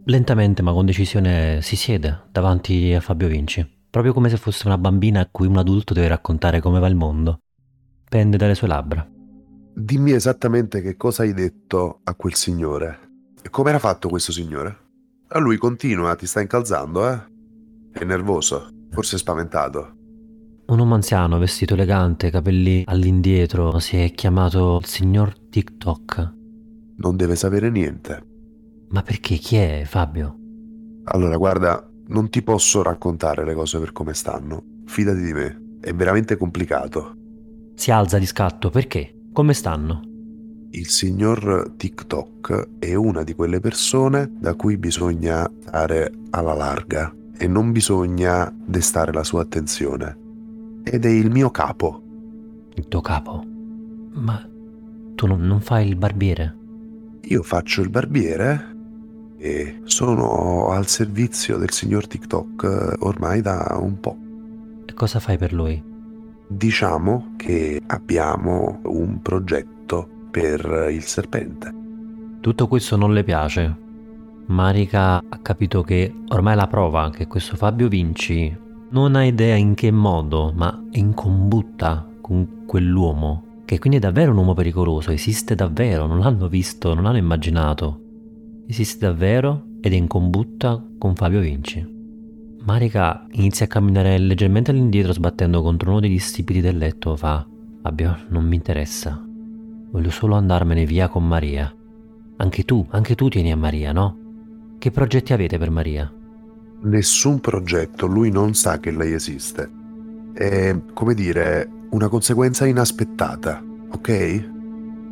Lentamente 0.05 0.63
ma 0.63 0.73
con 0.73 0.87
decisione 0.87 1.59
si 1.61 1.75
siede 1.75 2.21
davanti 2.31 2.95
a 2.95 3.01
Fabio 3.01 3.27
Vinci, 3.27 3.69
proprio 3.91 4.13
come 4.13 4.29
se 4.31 4.37
fosse 4.37 4.67
una 4.67 4.79
bambina 4.79 5.21
a 5.21 5.29
cui 5.31 5.47
un 5.47 5.59
adulto 5.59 5.93
deve 5.95 6.09
raccontare 6.09 6.61
come 6.61 6.79
va 6.81 6.87
il 6.87 6.95
mondo. 6.97 7.41
Pende 8.09 8.37
dalle 8.37 8.55
sue 8.55 8.69
labbra. 8.69 9.07
dimmi 9.75 10.13
esattamente 10.13 10.81
che 10.83 10.97
cosa 10.97 11.23
hai 11.23 11.33
detto 11.33 12.01
a 12.05 12.15
quel 12.15 12.35
signore. 12.35 12.99
E 13.43 13.51
come 13.51 13.71
era 13.71 13.79
fatto 13.79 14.09
questo 14.09 14.33
signore? 14.33 14.77
A 15.29 15.39
lui 15.39 15.57
continua, 15.57 16.15
ti 16.17 16.27
sta 16.27 16.41
incalzando, 16.41 17.09
eh? 17.09 17.23
È 17.93 18.05
nervoso, 18.05 18.69
forse 18.91 19.17
spaventato. 19.19 19.95
Un 20.67 20.79
uomo 20.79 20.95
anziano, 20.95 21.39
vestito 21.39 21.75
elegante, 21.75 22.31
capelli 22.31 22.83
all'indietro, 22.87 23.79
si 23.81 23.97
è 23.97 24.13
chiamato 24.13 24.79
il 24.81 24.87
signor 24.87 25.37
TikTok. 25.49 26.35
Non 26.99 27.17
deve 27.17 27.35
sapere 27.37 27.71
niente. 27.71 28.23
Ma 28.91 29.03
perché? 29.03 29.37
Chi 29.37 29.57
è 29.57 29.83
Fabio? 29.87 30.37
Allora, 31.05 31.37
guarda, 31.37 31.90
non 32.11 32.29
ti 32.29 32.43
posso 32.43 32.83
raccontare 32.83 33.45
le 33.45 33.55
cose 33.55 33.79
per 33.79 33.93
come 33.93 34.15
stanno. 34.15 34.63
Fidati 34.87 35.21
di 35.21 35.33
me, 35.33 35.77
è 35.81 35.93
veramente 35.93 36.37
complicato. 36.37 37.15
Si 37.75 37.91
alza 37.91 38.19
di 38.19 38.27
scatto, 38.27 38.71
perché? 38.71 39.15
Come 39.33 39.55
stanno? 39.55 40.03
Il 40.73 40.89
signor 40.89 41.73
TikTok 41.77 42.79
è 42.79 42.95
una 42.95 43.23
di 43.23 43.35
quelle 43.35 43.61
persone 43.61 44.31
da 44.39 44.55
cui 44.55 44.77
bisogna 44.77 45.51
stare 45.61 46.13
alla 46.31 46.55
larga 46.55 47.13
e 47.37 47.47
non 47.49 47.73
bisogna 47.73 48.53
destare 48.57 49.13
la 49.13 49.25
sua 49.25 49.43
attenzione. 49.43 50.17
Ed 50.85 51.05
è 51.05 51.09
il 51.09 51.31
mio 51.31 51.51
capo. 51.51 52.03
Il 52.75 52.87
tuo 52.89 53.01
capo? 53.01 53.45
Ma 54.13 54.47
tu 55.15 55.27
non, 55.27 55.41
non 55.41 55.61
fai 55.61 55.89
il 55.89 55.97
barbiere? 55.97 56.57
Io 57.23 57.43
faccio 57.43 57.83
il 57.83 57.91
barbiere 57.91 58.70
e 59.43 59.81
sono 59.85 60.69
al 60.69 60.87
servizio 60.87 61.57
del 61.57 61.71
signor 61.71 62.07
TikTok 62.07 62.97
ormai 62.99 63.41
da 63.41 63.79
un 63.81 63.99
po'. 63.99 64.17
E 64.85 64.93
cosa 64.93 65.19
fai 65.19 65.39
per 65.39 65.55
lui? 65.55 65.83
Diciamo 66.47 67.33
che 67.37 67.81
abbiamo 67.87 68.81
un 68.85 69.23
progetto 69.23 70.07
per 70.31 70.89
il 70.91 71.03
serpente. 71.03 71.73
Tutto 72.41 72.69
questo 72.69 72.97
non 72.97 73.15
le 73.15 73.25
piace. 73.25 73.77
Marika 74.47 75.23
ha 75.27 75.39
capito 75.41 75.83
che 75.83 76.13
ormai 76.29 76.57
la 76.57 76.67
prova 76.67 77.11
che 77.11 77.27
questo 77.27 77.57
Fabio 77.57 77.89
Vinci 77.89 78.55
non 78.91 79.15
ha 79.15 79.25
idea 79.25 79.55
in 79.55 79.75
che 79.75 79.91
modo, 79.91 80.53
ma 80.55 80.87
è 80.91 80.99
in 80.99 81.15
combutta 81.15 82.07
con 82.21 82.65
quell'uomo, 82.67 83.63
che 83.65 83.79
quindi 83.79 83.99
è 83.99 84.01
davvero 84.01 84.33
un 84.33 84.39
uomo 84.39 84.55
pericoloso, 84.55 85.13
esiste 85.13 85.55
davvero, 85.55 86.07
non 86.07 86.19
l'hanno 86.19 86.49
visto, 86.49 86.93
non 86.93 87.05
l'hanno 87.05 87.19
immaginato. 87.19 88.09
Esiste 88.71 89.05
davvero 89.05 89.65
ed 89.81 89.93
è 89.93 89.97
in 89.97 90.07
combutta 90.07 90.81
con 90.97 91.17
Fabio 91.17 91.41
Vinci. 91.41 91.85
Marika 92.63 93.27
inizia 93.33 93.65
a 93.65 93.69
camminare 93.69 94.17
leggermente 94.17 94.71
all'indietro 94.71 95.13
sbattendo 95.13 95.61
contro 95.61 95.91
uno 95.91 95.99
degli 95.99 96.21
stipiti 96.21 96.61
del 96.61 96.79
letto. 96.79 97.17
Fa: 97.17 97.45
Fabio, 97.83 98.17
non 98.29 98.47
mi 98.47 98.55
interessa. 98.55 99.21
Voglio 99.91 100.11
solo 100.11 100.37
andarmene 100.37 100.85
via 100.85 101.09
con 101.09 101.27
Maria. 101.27 101.75
Anche 102.37 102.65
tu, 102.65 102.87
anche 102.91 103.17
tu 103.17 103.29
tieni 103.29 103.51
a 103.51 103.57
Maria, 103.57 103.91
no? 103.91 104.17
Che 104.79 104.93
progetti 104.93 105.33
avete 105.33 105.59
per 105.59 105.71
Maria? 105.71 106.09
Nessun 106.83 107.41
progetto, 107.41 108.07
lui 108.07 108.31
non 108.31 108.55
sa 108.55 108.79
che 108.79 108.93
lei 108.93 109.15
esiste. 109.15 109.69
È, 110.33 110.81
come 110.95 111.15
dire, 111.15 111.69
una 111.91 112.07
conseguenza 112.07 112.67
inaspettata, 112.67 113.61
ok? 113.91 114.51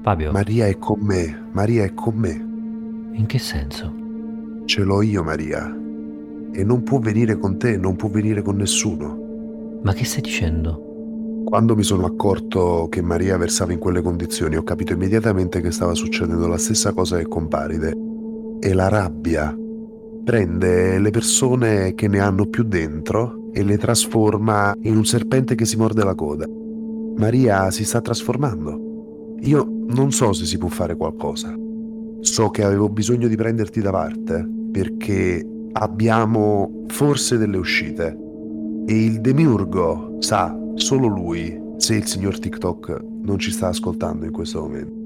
Fabio. 0.03 0.31
Maria 0.31 0.69
è 0.69 0.79
con 0.79 1.01
me, 1.01 1.49
Maria 1.51 1.83
è 1.83 1.93
con 1.93 2.15
me. 2.15 2.48
In 3.19 3.27
che 3.27 3.39
senso? 3.39 3.93
Ce 4.65 4.83
l'ho 4.83 5.03
io, 5.03 5.23
Maria 5.23 5.79
e 6.59 6.65
non 6.65 6.83
può 6.83 6.99
venire 6.99 7.39
con 7.39 7.59
te, 7.59 7.77
non 7.77 7.97
può 7.97 8.09
venire 8.09 8.43
con 8.43 8.57
nessuno. 8.57 9.79
Ma 9.83 9.93
che 9.93 10.05
stai 10.05 10.23
dicendo? 10.23 11.43
Quando 11.45 11.77
mi 11.77 11.83
sono 11.83 12.05
accorto 12.05 12.89
che 12.91 13.01
Maria 13.01 13.37
versava 13.37 13.73
in 13.73 13.79
quelle 13.79 14.03
condizioni, 14.03 14.57
ho 14.57 14.65
capito 14.65 14.93
immediatamente 14.93 15.61
che 15.61 15.71
stava 15.71 15.95
succedendo 15.95 16.47
la 16.47 16.59
stessa 16.59 16.93
cosa 16.93 17.17
che 17.17 17.29
con 17.29 17.47
Paride. 17.47 17.97
E 18.61 18.73
la 18.75 18.89
rabbia 18.89 19.57
prende 20.25 20.99
le 20.99 21.11
persone 21.11 21.95
che 21.95 22.09
ne 22.09 22.19
hanno 22.19 22.47
più 22.47 22.65
dentro 22.65 23.51
e 23.53 23.63
le 23.63 23.79
trasforma 23.79 24.75
in 24.83 24.97
un 24.97 25.05
serpente 25.05 25.55
che 25.55 25.65
si 25.65 25.77
morde 25.77 26.03
la 26.03 26.15
coda. 26.15 26.47
Maria 27.17 27.71
si 27.71 27.85
sta 27.85 28.01
trasformando. 28.01 29.37
Io 29.43 29.65
non 29.87 30.11
so 30.11 30.33
se 30.33 30.45
si 30.45 30.59
può 30.59 30.69
fare 30.69 30.97
qualcosa. 30.97 31.55
So 32.21 32.51
che 32.51 32.65
avevo 32.65 32.89
bisogno 32.89 33.29
di 33.29 33.37
prenderti 33.37 33.81
da 33.81 33.91
parte 33.91 34.47
perché 34.71 35.47
abbiamo 35.73 36.85
forse 36.89 37.39
delle 37.39 37.57
uscite 37.57 38.17
e 38.87 39.05
il 39.05 39.21
demiurgo 39.21 40.17
sa 40.19 40.57
solo 40.75 41.07
lui 41.07 41.67
se 41.77 41.95
il 41.95 42.07
signor 42.07 42.39
TikTok 42.39 43.05
non 43.23 43.39
ci 43.39 43.51
sta 43.51 43.69
ascoltando 43.69 44.25
in 44.25 44.33
questo 44.33 44.61
momento. 44.61 44.97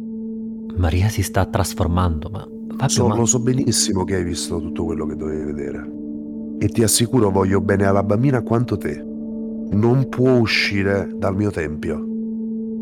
Maria 0.76 1.08
si 1.08 1.22
sta 1.22 1.44
trasformando, 1.44 2.30
ma 2.30 2.48
Fabio, 2.76 2.88
so, 2.88 3.08
ma... 3.08 3.16
Lo 3.16 3.26
so 3.26 3.40
benissimo 3.40 4.04
che 4.04 4.16
hai 4.16 4.24
visto 4.24 4.58
tutto 4.58 4.84
quello 4.84 5.06
che 5.06 5.16
dovevi 5.16 5.44
vedere. 5.44 5.90
E 6.58 6.68
ti 6.68 6.82
assicuro 6.82 7.30
voglio 7.30 7.60
bene 7.60 7.84
alla 7.86 8.02
bambina 8.02 8.40
quanto 8.42 8.76
te. 8.76 9.04
Non 9.70 10.08
può 10.08 10.32
uscire 10.32 11.10
dal 11.14 11.34
mio 11.36 11.50
tempio. 11.50 12.11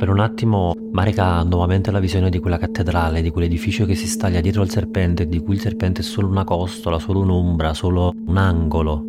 Per 0.00 0.08
un 0.08 0.18
attimo 0.18 0.72
Marika 0.92 1.34
ha 1.34 1.42
nuovamente 1.42 1.90
la 1.90 1.98
visione 1.98 2.30
di 2.30 2.38
quella 2.38 2.56
cattedrale, 2.56 3.20
di 3.20 3.28
quell'edificio 3.28 3.84
che 3.84 3.94
si 3.94 4.06
staglia 4.06 4.40
dietro 4.40 4.62
al 4.62 4.70
serpente, 4.70 5.26
di 5.26 5.40
cui 5.40 5.56
il 5.56 5.60
serpente 5.60 6.00
è 6.00 6.02
solo 6.02 6.28
una 6.28 6.42
costola, 6.42 6.98
solo 6.98 7.20
un'ombra, 7.20 7.74
solo 7.74 8.14
un 8.26 8.38
angolo. 8.38 9.04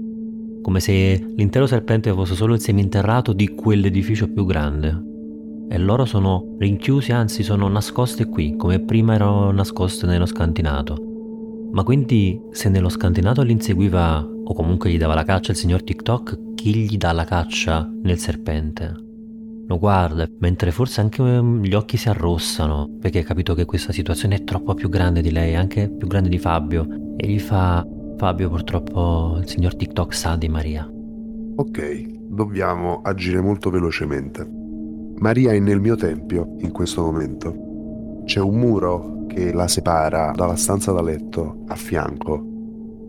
Come 0.62 0.82
se 0.82 1.32
l'intero 1.38 1.66
serpente 1.66 2.12
fosse 2.12 2.36
solo 2.36 2.56
il 2.56 2.60
seminterrato 2.60 3.32
di 3.32 3.56
quell'edificio 3.56 4.34
più 4.34 4.44
grande. 4.46 5.02
E 5.70 5.78
loro 5.78 6.04
sono 6.04 6.58
rinchiusi, 6.60 7.14
anzi 7.14 7.42
sono 7.42 7.70
nascoste 7.70 8.26
qui, 8.26 8.58
come 8.58 8.82
prima 8.82 9.14
erano 9.14 9.50
nascoste 9.52 10.06
nello 10.08 10.26
scantinato. 10.26 11.70
Ma 11.72 11.84
quindi 11.84 12.38
se 12.52 12.68
nello 12.68 12.90
scantinato 12.90 13.44
li 13.44 13.54
inseguiva 13.54 14.20
o 14.44 14.54
comunque 14.54 14.92
gli 14.92 14.98
dava 14.98 15.14
la 15.14 15.24
caccia 15.24 15.54
il 15.54 15.58
signor 15.58 15.84
TikTok, 15.84 16.54
chi 16.56 16.76
gli 16.76 16.98
dà 16.98 17.14
la 17.14 17.24
caccia 17.24 17.90
nel 18.04 18.18
serpente? 18.18 19.11
Lo 19.68 19.78
guarda, 19.78 20.28
mentre 20.40 20.72
forse 20.72 21.02
anche 21.02 21.22
ehm, 21.22 21.62
gli 21.62 21.74
occhi 21.74 21.98
si 21.98 22.10
arrossano, 22.10 22.98
perché 23.00 23.20
ha 23.20 23.24
capito 23.24 23.54
che 23.54 23.66
questa 23.66 23.92
situazione 23.92 24.36
è 24.36 24.44
troppo 24.44 24.74
più 24.74 24.90
grande 24.90 25.22
di 25.22 25.32
lei, 25.32 25.56
anche 25.56 25.90
più 25.90 26.08
grande 26.08 26.30
di 26.30 26.38
Fabio, 26.38 26.88
e 27.18 27.28
gli 27.28 27.40
fa, 27.40 27.86
Fabio 28.18 28.50
purtroppo 28.50 29.38
il 29.40 29.48
signor 29.48 29.76
TikTok 29.76 30.14
sa 30.14 30.36
di 30.36 30.50
Maria. 30.50 30.90
Ok, 31.56 32.06
dobbiamo 32.28 33.02
agire 33.02 33.42
molto 33.42 33.70
velocemente. 33.70 34.48
Maria 35.18 35.52
è 35.52 35.60
nel 35.60 35.80
mio 35.80 35.96
tempio 35.96 36.56
in 36.60 36.72
questo 36.72 37.02
momento. 37.04 38.24
C'è 38.26 38.40
un 38.40 38.56
muro 38.56 39.26
che 39.28 39.54
la 39.54 39.68
separa 39.68 40.32
dalla 40.36 40.56
stanza 40.56 40.92
da 40.92 41.02
letto 41.02 41.64
a 41.68 41.76
fianco 41.76 42.50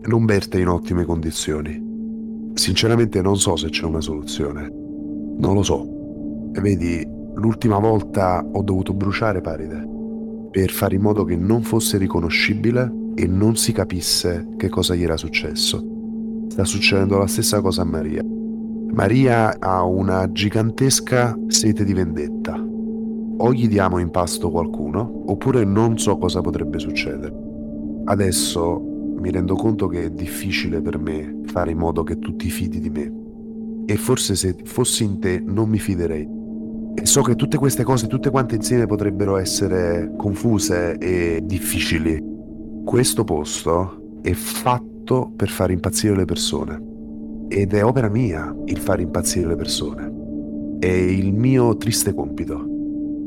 non 0.04 0.25
verte 0.25 0.59
in 0.59 0.68
ottime 0.68 1.04
condizioni. 1.04 1.90
Sinceramente 2.54 3.23
non 3.23 3.38
so 3.38 3.56
se 3.56 3.71
c'è 3.71 3.85
una 3.85 4.00
soluzione. 4.00 4.68
Non 5.38 5.54
lo 5.54 5.62
so. 5.62 6.01
Vedi, 6.61 7.06
l'ultima 7.35 7.78
volta 7.78 8.44
ho 8.44 8.62
dovuto 8.62 8.92
bruciare 8.92 9.40
Paride 9.40 9.92
per 10.52 10.71
fare 10.71 10.97
in 10.97 11.00
modo 11.00 11.25
che 11.25 11.35
non 11.35 11.62
fosse 11.62 11.97
riconoscibile 11.97 12.92
e 13.14 13.26
non 13.26 13.56
si 13.56 13.73
capisse 13.73 14.49
che 14.59 14.68
cosa 14.68 14.94
gli 14.94 15.02
era 15.02 15.16
successo. 15.16 15.82
Sta 16.49 16.64
succedendo 16.64 17.16
la 17.16 17.26
stessa 17.26 17.62
cosa 17.62 17.80
a 17.80 17.87
Maria. 17.87 18.23
Maria 18.23 19.59
ha 19.59 19.82
una 19.82 20.30
gigantesca 20.30 21.38
sete 21.47 21.85
di 21.85 21.94
vendetta. 21.94 22.54
O 22.54 23.52
gli 23.54 23.66
diamo 23.66 23.97
in 23.97 24.11
pasto 24.11 24.50
qualcuno, 24.50 25.23
oppure 25.26 25.64
non 25.64 25.99
so 25.99 26.18
cosa 26.18 26.42
potrebbe 26.42 26.78
succedere. 26.78 27.35
Adesso 28.04 28.78
mi 29.18 29.30
rendo 29.30 29.54
conto 29.54 29.87
che 29.88 30.04
è 30.04 30.11
difficile 30.11 30.82
per 30.82 30.99
me 30.99 31.40
fare 31.47 31.71
in 31.71 31.78
modo 31.78 32.02
che 32.02 32.18
tu 32.18 32.37
ti 32.37 32.50
fidi 32.50 32.78
di 32.78 32.90
me. 32.90 33.12
E 33.87 33.97
forse 33.97 34.35
se 34.35 34.54
fossi 34.64 35.04
in 35.04 35.18
te 35.18 35.42
non 35.42 35.71
mi 35.71 35.78
fiderei. 35.78 36.40
E 36.94 37.06
so 37.06 37.22
che 37.22 37.34
tutte 37.34 37.56
queste 37.56 37.84
cose, 37.84 38.06
tutte 38.06 38.30
quante 38.30 38.54
insieme, 38.54 38.87
potrebbero 38.87 39.37
essere 39.37 40.12
confuse 40.16 40.99
e 40.99 41.40
difficili. 41.42 42.22
Questo 42.84 43.25
posto 43.25 44.18
è 44.22 44.32
fatto 44.32 45.32
per 45.34 45.49
far 45.49 45.70
impazzire 45.70 46.16
le 46.16 46.25
persone. 46.25 46.90
Ed 47.49 47.75
è 47.75 47.84
opera 47.84 48.08
mia 48.08 48.54
il 48.66 48.78
far 48.78 49.00
impazzire 49.00 49.49
le 49.49 49.56
persone. 49.56 50.12
È 50.78 50.87
il 50.87 51.32
mio 51.32 51.76
triste 51.76 52.14
compito. 52.14 52.66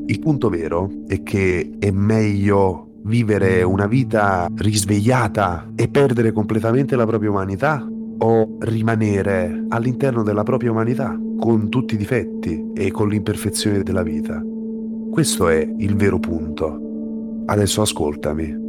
Il 0.07 0.19
punto 0.19 0.49
vero 0.49 0.89
è 1.07 1.23
che 1.23 1.71
è 1.79 1.89
meglio 1.91 3.01
vivere 3.03 3.63
una 3.63 3.87
vita 3.87 4.47
risvegliata 4.55 5.71
e 5.75 5.87
perdere 5.87 6.31
completamente 6.31 6.95
la 6.95 7.05
propria 7.05 7.29
umanità 7.29 7.87
o 8.17 8.57
rimanere 8.59 9.65
all'interno 9.69 10.23
della 10.23 10.43
propria 10.43 10.71
umanità 10.71 11.19
con 11.37 11.69
tutti 11.69 11.95
i 11.95 11.97
difetti 11.97 12.71
e 12.73 12.91
con 12.91 13.09
l'imperfezione 13.09 13.83
della 13.83 14.03
vita. 14.03 14.41
Questo 15.11 15.47
è 15.47 15.67
il 15.77 15.95
vero 15.95 16.19
punto. 16.19 17.43
Adesso 17.45 17.81
ascoltami. 17.81 18.63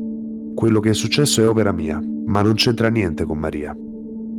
Quello 0.55 0.81
che 0.81 0.91
è 0.91 0.95
successo 0.95 1.43
è 1.43 1.49
opera 1.49 1.73
mia, 1.73 2.03
ma 2.27 2.43
non 2.43 2.55
c'entra 2.55 2.89
niente 2.89 3.25
con 3.25 3.39
Maria. 3.39 3.77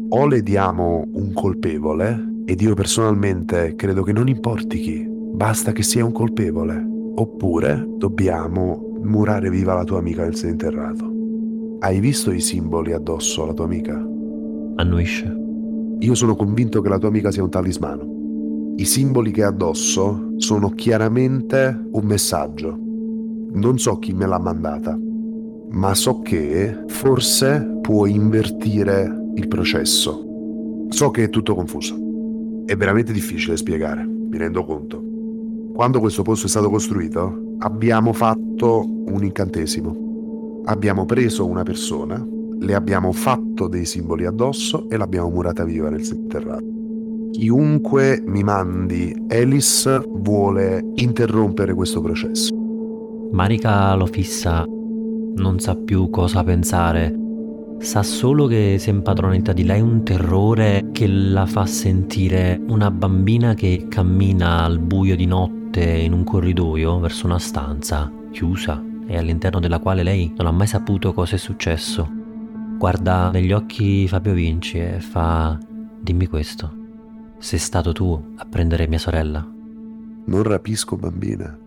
O 0.09 0.25
le 0.25 0.41
diamo 0.41 1.05
un 1.11 1.33
colpevole, 1.33 2.43
ed 2.45 2.61
io 2.61 2.73
personalmente 2.73 3.75
credo 3.75 4.03
che 4.03 4.13
non 4.13 4.27
importi 4.27 4.79
chi, 4.79 5.05
basta 5.07 5.73
che 5.73 5.83
sia 5.83 6.05
un 6.05 6.11
colpevole. 6.11 6.85
Oppure 7.15 7.85
dobbiamo 7.97 8.99
murare 9.01 9.49
viva 9.49 9.73
la 9.73 9.83
tua 9.83 9.99
amica 9.99 10.23
nel 10.23 10.35
seminterrato. 10.35 11.11
Hai 11.79 11.99
visto 11.99 12.31
i 12.31 12.39
simboli 12.39 12.93
addosso 12.93 13.43
alla 13.43 13.53
tua 13.53 13.65
amica? 13.65 14.16
Annuisce. 14.79 15.35
Io 15.99 16.13
sono 16.13 16.35
convinto 16.35 16.81
che 16.81 16.89
la 16.89 16.99
tua 16.99 17.09
amica 17.09 17.31
sia 17.31 17.41
un 17.41 17.49
talismano. 17.49 18.73
I 18.75 18.85
simboli 18.85 19.31
che 19.31 19.43
ha 19.43 19.47
addosso 19.47 20.33
sono 20.37 20.69
chiaramente 20.69 21.87
un 21.91 22.05
messaggio. 22.05 22.77
Non 23.53 23.79
so 23.79 23.97
chi 23.97 24.13
me 24.13 24.27
l'ha 24.27 24.37
mandata, 24.37 24.95
ma 25.71 25.95
so 25.95 26.21
che 26.21 26.83
forse 26.87 27.79
può 27.81 28.05
invertire 28.05 29.31
il 29.33 29.47
processo. 29.47 30.85
So 30.89 31.09
che 31.09 31.23
è 31.23 31.29
tutto 31.29 31.55
confuso. 31.55 31.97
È 32.65 32.75
veramente 32.75 33.11
difficile 33.11 33.57
spiegare, 33.57 34.05
mi 34.05 34.37
rendo 34.37 34.63
conto. 34.63 35.03
Quando 35.73 35.99
questo 35.99 36.21
posto 36.21 36.45
è 36.45 36.49
stato 36.49 36.69
costruito, 36.69 37.55
abbiamo 37.59 38.13
fatto 38.13 38.85
un 38.87 39.23
incantesimo. 39.23 40.61
Abbiamo 40.65 41.05
preso 41.05 41.47
una 41.47 41.63
persona, 41.63 42.23
le 42.59 42.73
abbiamo 42.73 43.11
fatto 43.11 43.67
dei 43.67 43.85
simboli 43.85 44.25
addosso 44.25 44.89
e 44.89 44.97
l'abbiamo 44.97 45.29
murata 45.29 45.63
viva 45.63 45.89
nel 45.89 46.03
seminterrato. 46.03 46.65
Chiunque 47.31 48.23
mi 48.25 48.43
mandi 48.43 49.13
Alice 49.27 50.01
vuole 50.07 50.83
interrompere 50.95 51.73
questo 51.73 52.01
processo. 52.01 52.53
Marika 53.31 53.93
lo 53.95 54.05
fissa, 54.05 54.63
non 54.65 55.59
sa 55.59 55.75
più 55.75 56.09
cosa 56.09 56.43
pensare. 56.43 57.13
Sa 57.79 58.01
solo 58.01 58.47
che 58.47 58.77
si 58.79 58.89
è 58.89 58.93
impadronita 58.93 59.53
di 59.53 59.63
lei 59.63 59.81
un 59.81 60.03
terrore 60.03 60.89
che 60.91 61.05
la 61.05 61.45
fa 61.45 61.67
sentire 61.67 62.59
una 62.69 62.89
bambina 62.89 63.53
che 63.53 63.85
cammina 63.87 64.63
al 64.63 64.79
buio 64.79 65.15
di 65.15 65.27
notte 65.27 65.83
in 65.83 66.13
un 66.13 66.23
corridoio 66.23 66.99
verso 66.99 67.27
una 67.27 67.37
stanza 67.37 68.11
chiusa 68.31 68.83
e 69.05 69.15
all'interno 69.15 69.59
della 69.59 69.79
quale 69.79 70.01
lei 70.01 70.33
non 70.35 70.47
ha 70.47 70.51
mai 70.51 70.67
saputo 70.67 71.13
cosa 71.13 71.35
è 71.35 71.39
successo. 71.39 72.16
Guarda 72.77 73.31
negli 73.31 73.51
occhi 73.53 74.07
Fabio 74.07 74.33
Vinci 74.33 74.77
e 74.77 74.99
fa 74.99 75.57
dimmi 75.99 76.27
questo. 76.27 76.71
Sei 77.39 77.57
stato 77.57 77.91
tu 77.91 78.33
a 78.37 78.45
prendere 78.45 78.87
mia 78.87 78.99
sorella? 78.99 79.43
Non 80.25 80.43
rapisco, 80.43 80.95
bambina. 80.95 81.57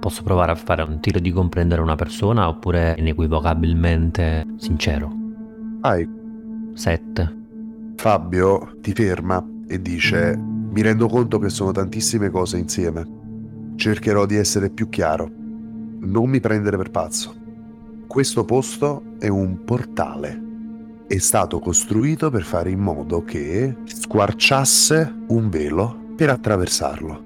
Posso 0.00 0.24
provare 0.24 0.50
a 0.50 0.56
fare 0.56 0.82
un 0.82 0.98
tiro 0.98 1.20
di 1.20 1.30
comprendere 1.30 1.80
una 1.80 1.94
persona 1.94 2.48
oppure 2.48 2.96
inequivocabilmente 2.98 4.54
sincero? 4.56 5.12
Vai. 5.78 6.08
Sette. 6.74 7.36
Fabio 7.94 8.78
ti 8.80 8.92
ferma 8.94 9.46
e 9.68 9.80
dice: 9.80 10.36
Mi 10.36 10.82
rendo 10.82 11.06
conto 11.06 11.38
che 11.38 11.50
sono 11.50 11.70
tantissime 11.70 12.30
cose 12.30 12.58
insieme. 12.58 13.06
Cercherò 13.76 14.26
di 14.26 14.34
essere 14.34 14.70
più 14.70 14.88
chiaro. 14.88 15.30
Non 16.00 16.28
mi 16.28 16.40
prendere 16.40 16.76
per 16.76 16.90
pazzo. 16.90 17.41
Questo 18.12 18.44
posto 18.44 19.14
è 19.18 19.28
un 19.28 19.64
portale. 19.64 20.38
È 21.06 21.16
stato 21.16 21.60
costruito 21.60 22.28
per 22.28 22.42
fare 22.42 22.68
in 22.68 22.78
modo 22.78 23.24
che 23.24 23.74
squarciasse 23.84 25.14
un 25.28 25.48
velo 25.48 26.10
per 26.14 26.28
attraversarlo. 26.28 27.22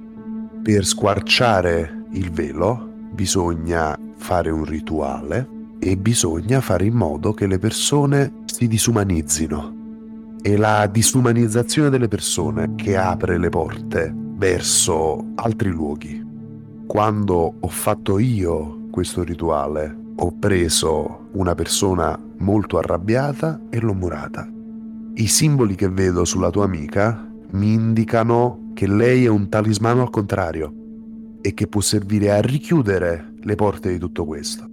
Per 0.63 0.87
squarciare 0.87 2.05
il 2.13 2.31
velo 2.31 2.89
bisogna 3.11 3.99
fare 4.15 4.51
un 4.51 4.65
rituale 4.65 5.49
e 5.81 5.97
bisogna 5.97 6.61
fare 6.61 6.85
in 6.85 6.95
modo 6.95 7.33
che 7.33 7.49
le 7.49 7.59
persone 7.59 8.45
si 8.45 8.69
disumanizzino. 8.69 10.37
È 10.41 10.57
la 10.57 10.87
disumanizzazione 10.87 11.91
delle 11.91 12.07
persone 12.07 12.77
che 12.77 12.97
apre 12.97 13.39
le 13.39 13.49
porte 13.49 14.15
verso 14.15 15.33
altri 15.35 15.71
luoghi. 15.71 16.25
Quando 16.87 17.55
ho 17.59 17.69
fatto 17.69 18.21
io 18.21 18.87
questo 18.93 19.25
rituale, 19.25 20.05
ho 20.19 20.39
preso 20.39 21.29
una 21.33 21.55
persona 21.55 22.19
molto 22.39 22.79
arrabbiata 22.79 23.61
e 23.69 23.81
l'ho 23.81 23.93
murata. 23.93 24.49
I 25.15 25.27
simboli 25.27 25.75
che 25.75 25.89
vedo 25.89 26.25
sulla 26.25 26.51
tua 26.51 26.65
amica 26.65 27.27
mi 27.51 27.73
indicano 27.73 28.71
che 28.75 28.87
lei 28.87 29.25
è 29.25 29.29
un 29.29 29.49
talismano 29.49 30.03
al 30.03 30.11
contrario 30.11 30.73
e 31.43 31.55
che 31.55 31.67
può 31.67 31.81
servire 31.81 32.33
a 32.33 32.41
richiudere 32.41 33.35
le 33.41 33.55
porte 33.55 33.91
di 33.93 33.99
tutto 33.99 34.25
questo. 34.25 34.67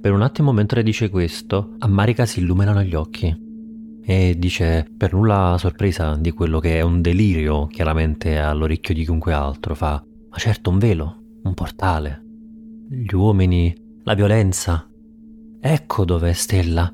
Per 0.00 0.12
un 0.12 0.22
attimo 0.22 0.52
mentre 0.52 0.82
dice 0.82 1.08
questo, 1.08 1.74
a 1.78 1.88
Marika 1.88 2.26
si 2.26 2.40
illuminano 2.40 2.82
gli 2.82 2.94
occhi 2.94 3.34
e 4.06 4.34
dice, 4.38 4.86
per 4.96 5.14
nulla 5.14 5.56
sorpresa 5.58 6.14
di 6.16 6.30
quello 6.32 6.60
che 6.60 6.78
è 6.78 6.82
un 6.82 7.00
delirio 7.00 7.66
chiaramente 7.68 8.38
all'orecchio 8.38 8.92
di 8.92 9.04
chiunque 9.04 9.32
altro, 9.32 9.74
fa, 9.74 10.04
ma 10.28 10.36
certo 10.36 10.68
un 10.68 10.78
velo, 10.78 11.22
un 11.42 11.54
portale, 11.54 12.22
gli 12.88 13.14
uomini, 13.14 13.74
la 14.04 14.14
violenza. 14.14 14.86
Ecco 15.60 16.04
dov'è 16.04 16.32
Stella. 16.32 16.92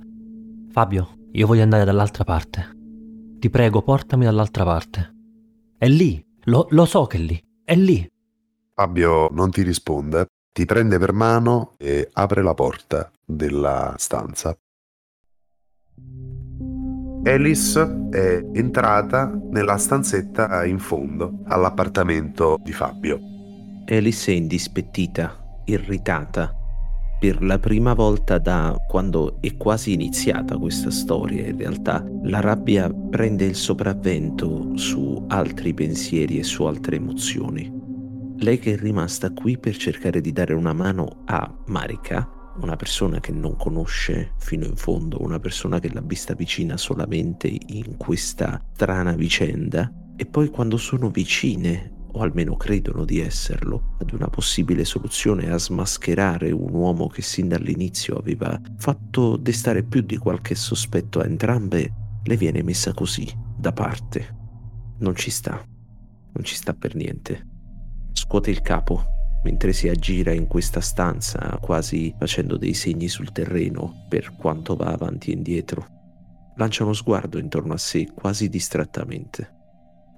Fabio, 0.70 1.28
io 1.32 1.46
voglio 1.46 1.62
andare 1.62 1.84
dall'altra 1.84 2.24
parte. 2.24 2.76
Ti 3.38 3.50
prego, 3.50 3.82
portami 3.82 4.24
dall'altra 4.24 4.64
parte. 4.64 5.14
È 5.76 5.88
lì, 5.88 6.24
lo, 6.44 6.66
lo 6.70 6.84
so 6.84 7.06
che 7.06 7.16
è 7.16 7.20
lì, 7.20 7.42
è 7.64 7.74
lì. 7.74 8.08
Fabio 8.74 9.28
non 9.32 9.50
ti 9.50 9.62
risponde, 9.62 10.26
ti 10.52 10.64
prende 10.64 10.98
per 10.98 11.12
mano 11.12 11.74
e 11.78 12.08
apre 12.12 12.42
la 12.42 12.54
porta 12.54 13.10
della 13.24 13.94
stanza. 13.98 14.56
Alice 17.24 18.08
è 18.10 18.42
entrata 18.52 19.38
nella 19.50 19.76
stanzetta 19.76 20.64
in 20.64 20.78
fondo 20.78 21.40
all'appartamento 21.46 22.56
di 22.62 22.72
Fabio. 22.72 23.18
Alice 23.86 24.30
è 24.30 24.34
indispettita, 24.34 25.62
irritata. 25.64 26.59
Per 27.20 27.42
la 27.42 27.58
prima 27.58 27.92
volta 27.92 28.38
da 28.38 28.74
quando 28.88 29.42
è 29.42 29.54
quasi 29.58 29.92
iniziata 29.92 30.56
questa 30.56 30.90
storia, 30.90 31.48
in 31.48 31.58
realtà 31.58 32.02
la 32.22 32.40
rabbia 32.40 32.90
prende 32.90 33.44
il 33.44 33.56
sopravvento 33.56 34.74
su 34.78 35.26
altri 35.28 35.74
pensieri 35.74 36.38
e 36.38 36.42
su 36.42 36.64
altre 36.64 36.96
emozioni. 36.96 37.70
Lei 38.38 38.58
che 38.58 38.72
è 38.72 38.76
rimasta 38.78 39.34
qui 39.34 39.58
per 39.58 39.76
cercare 39.76 40.22
di 40.22 40.32
dare 40.32 40.54
una 40.54 40.72
mano 40.72 41.20
a 41.26 41.54
Marika, 41.66 42.26
una 42.62 42.76
persona 42.76 43.20
che 43.20 43.32
non 43.32 43.54
conosce 43.54 44.32
fino 44.38 44.64
in 44.64 44.76
fondo, 44.76 45.22
una 45.22 45.38
persona 45.38 45.78
che 45.78 45.92
l'ha 45.92 46.02
vista 46.02 46.32
vicina 46.32 46.78
solamente 46.78 47.54
in 47.66 47.98
questa 47.98 48.58
strana 48.72 49.12
vicenda, 49.12 49.92
e 50.16 50.24
poi 50.24 50.48
quando 50.48 50.78
sono 50.78 51.10
vicine, 51.10 51.98
o 52.12 52.20
almeno 52.20 52.56
credono 52.56 53.04
di 53.04 53.20
esserlo, 53.20 53.96
ad 54.00 54.12
una 54.12 54.28
possibile 54.28 54.84
soluzione 54.84 55.50
a 55.50 55.58
smascherare 55.58 56.50
un 56.50 56.72
uomo 56.72 57.08
che 57.08 57.22
sin 57.22 57.48
dall'inizio 57.48 58.16
aveva 58.16 58.60
fatto 58.76 59.36
destare 59.36 59.82
più 59.82 60.00
di 60.02 60.16
qualche 60.16 60.54
sospetto 60.54 61.20
a 61.20 61.24
entrambe, 61.24 61.92
le 62.22 62.36
viene 62.36 62.62
messa 62.62 62.92
così, 62.92 63.28
da 63.56 63.72
parte. 63.72 64.36
Non 64.98 65.14
ci 65.14 65.30
sta, 65.30 65.64
non 66.32 66.44
ci 66.44 66.54
sta 66.54 66.74
per 66.74 66.94
niente. 66.94 67.46
Scuote 68.12 68.50
il 68.50 68.60
capo 68.60 69.18
mentre 69.42 69.72
si 69.72 69.88
aggira 69.88 70.32
in 70.32 70.46
questa 70.46 70.80
stanza, 70.80 71.58
quasi 71.60 72.14
facendo 72.18 72.56
dei 72.56 72.74
segni 72.74 73.08
sul 73.08 73.32
terreno 73.32 74.04
per 74.08 74.34
quanto 74.36 74.76
va 74.76 74.86
avanti 74.86 75.30
e 75.30 75.34
indietro. 75.34 75.86
Lancia 76.56 76.84
uno 76.84 76.92
sguardo 76.92 77.38
intorno 77.38 77.72
a 77.72 77.78
sé, 77.78 78.10
quasi 78.14 78.48
distrattamente. 78.48 79.59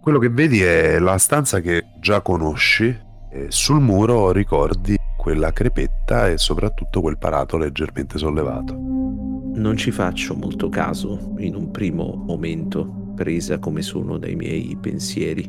Quello 0.02 0.18
che 0.18 0.30
vedi 0.30 0.60
è 0.60 0.98
la 0.98 1.16
stanza 1.16 1.60
che 1.60 1.84
già 2.00 2.22
conosci 2.22 2.86
e 3.30 3.46
sul 3.50 3.80
muro 3.80 4.32
ricordi 4.32 4.96
quella 5.16 5.52
crepetta 5.52 6.28
e 6.28 6.38
soprattutto 6.38 7.00
quel 7.00 7.18
parato 7.18 7.56
leggermente 7.56 8.18
sollevato. 8.18 8.74
Non 8.74 9.76
ci 9.76 9.92
faccio 9.92 10.34
molto 10.34 10.68
caso 10.68 11.34
in 11.38 11.54
un 11.54 11.70
primo 11.70 12.16
momento, 12.16 13.12
presa 13.14 13.60
come 13.60 13.80
sono 13.82 14.18
dai 14.18 14.34
miei 14.34 14.76
pensieri. 14.80 15.48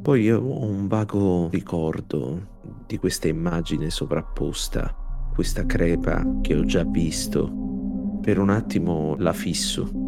Poi 0.00 0.32
ho 0.32 0.64
un 0.64 0.88
vago 0.88 1.50
ricordo 1.50 2.46
di 2.86 2.96
questa 2.96 3.28
immagine 3.28 3.90
sovrapposta, 3.90 4.90
questa 5.34 5.66
crepa 5.66 6.38
che 6.40 6.56
ho 6.56 6.64
già 6.64 6.82
visto. 6.84 8.18
Per 8.22 8.38
un 8.38 8.48
attimo 8.48 9.16
la 9.18 9.34
fisso. 9.34 10.01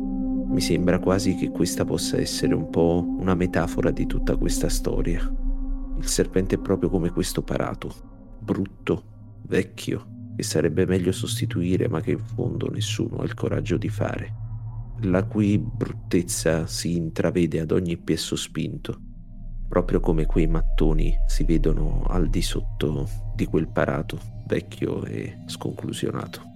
Mi 0.54 0.60
sembra 0.60 1.00
quasi 1.00 1.34
che 1.34 1.50
questa 1.50 1.84
possa 1.84 2.16
essere 2.16 2.54
un 2.54 2.70
po' 2.70 3.04
una 3.18 3.34
metafora 3.34 3.90
di 3.90 4.06
tutta 4.06 4.36
questa 4.36 4.68
storia. 4.68 5.18
Il 5.98 6.06
serpente 6.06 6.54
è 6.54 6.58
proprio 6.58 6.88
come 6.88 7.10
questo 7.10 7.42
parato, 7.42 7.92
brutto, 8.38 9.02
vecchio, 9.48 10.32
che 10.36 10.44
sarebbe 10.44 10.86
meglio 10.86 11.10
sostituire 11.10 11.88
ma 11.88 12.00
che 12.00 12.12
in 12.12 12.20
fondo 12.20 12.70
nessuno 12.70 13.16
ha 13.16 13.24
il 13.24 13.34
coraggio 13.34 13.76
di 13.76 13.88
fare, 13.88 14.32
la 15.00 15.24
cui 15.24 15.58
bruttezza 15.58 16.68
si 16.68 16.94
intravede 16.94 17.58
ad 17.58 17.72
ogni 17.72 17.96
piè 17.96 18.14
sospinto 18.14 19.00
proprio 19.66 19.98
come 19.98 20.24
quei 20.24 20.46
mattoni 20.46 21.12
si 21.26 21.42
vedono 21.42 22.04
al 22.06 22.28
di 22.28 22.42
sotto 22.42 23.08
di 23.34 23.46
quel 23.46 23.66
parato 23.66 24.20
vecchio 24.46 25.04
e 25.04 25.38
sconclusionato. 25.46 26.53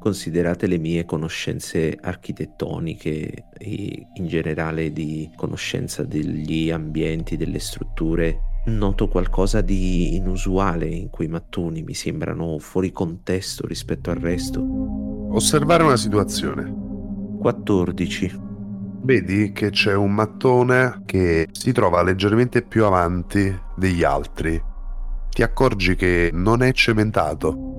Considerate 0.00 0.66
le 0.66 0.78
mie 0.78 1.04
conoscenze 1.04 1.96
architettoniche 2.00 3.48
e 3.58 4.06
in 4.14 4.26
generale 4.26 4.92
di 4.92 5.30
conoscenza 5.36 6.04
degli 6.04 6.70
ambienti, 6.70 7.36
delle 7.36 7.58
strutture, 7.58 8.40
noto 8.66 9.08
qualcosa 9.08 9.60
di 9.60 10.16
inusuale 10.16 10.86
in 10.86 11.10
quei 11.10 11.28
mattoni, 11.28 11.82
mi 11.82 11.92
sembrano 11.92 12.58
fuori 12.58 12.92
contesto 12.92 13.66
rispetto 13.66 14.10
al 14.10 14.16
resto. 14.16 14.62
Osservare 15.32 15.82
una 15.82 15.98
situazione. 15.98 16.74
14. 17.38 18.48
Vedi 19.02 19.52
che 19.52 19.70
c'è 19.70 19.94
un 19.94 20.12
mattone 20.12 21.02
che 21.04 21.48
si 21.52 21.72
trova 21.72 22.02
leggermente 22.02 22.62
più 22.62 22.84
avanti 22.84 23.54
degli 23.76 24.02
altri. 24.02 24.62
Ti 25.28 25.42
accorgi 25.42 25.94
che 25.94 26.30
non 26.32 26.62
è 26.62 26.72
cementato. 26.72 27.69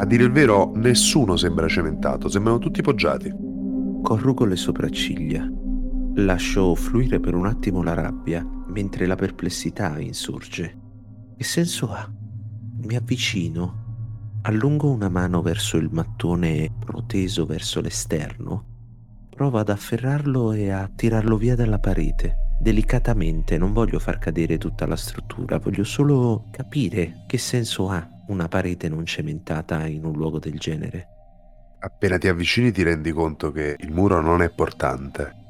A 0.00 0.06
dire 0.06 0.24
il 0.24 0.32
vero, 0.32 0.72
nessuno 0.76 1.36
sembra 1.36 1.68
cementato, 1.68 2.30
sembrano 2.30 2.56
tutti 2.56 2.80
poggiati. 2.80 3.30
Corrugo 4.02 4.46
le 4.46 4.56
sopracciglia. 4.56 5.46
Lascio 6.14 6.74
fluire 6.74 7.20
per 7.20 7.34
un 7.34 7.44
attimo 7.44 7.82
la 7.82 7.92
rabbia 7.92 8.42
mentre 8.68 9.04
la 9.04 9.14
perplessità 9.14 9.98
insurge. 9.98 10.78
Che 11.36 11.44
senso 11.44 11.92
ha? 11.92 12.10
Mi 12.80 12.96
avvicino, 12.96 14.38
allungo 14.44 14.90
una 14.90 15.10
mano 15.10 15.42
verso 15.42 15.76
il 15.76 15.90
mattone 15.92 16.72
proteso 16.78 17.44
verso 17.44 17.82
l'esterno, 17.82 18.64
provo 19.28 19.58
ad 19.58 19.68
afferrarlo 19.68 20.52
e 20.52 20.70
a 20.70 20.90
tirarlo 20.96 21.36
via 21.36 21.54
dalla 21.54 21.78
parete. 21.78 22.36
Delicatamente, 22.58 23.58
non 23.58 23.74
voglio 23.74 23.98
far 23.98 24.16
cadere 24.16 24.56
tutta 24.56 24.86
la 24.86 24.96
struttura, 24.96 25.58
voglio 25.58 25.84
solo 25.84 26.46
capire 26.50 27.24
che 27.26 27.36
senso 27.36 27.90
ha 27.90 28.08
una 28.30 28.48
parete 28.48 28.88
non 28.88 29.04
cementata 29.04 29.86
in 29.86 30.04
un 30.04 30.12
luogo 30.12 30.38
del 30.38 30.58
genere. 30.58 31.08
Appena 31.80 32.18
ti 32.18 32.28
avvicini 32.28 32.72
ti 32.72 32.82
rendi 32.82 33.12
conto 33.12 33.52
che 33.52 33.76
il 33.78 33.92
muro 33.92 34.20
non 34.20 34.42
è 34.42 34.50
portante 34.50 35.40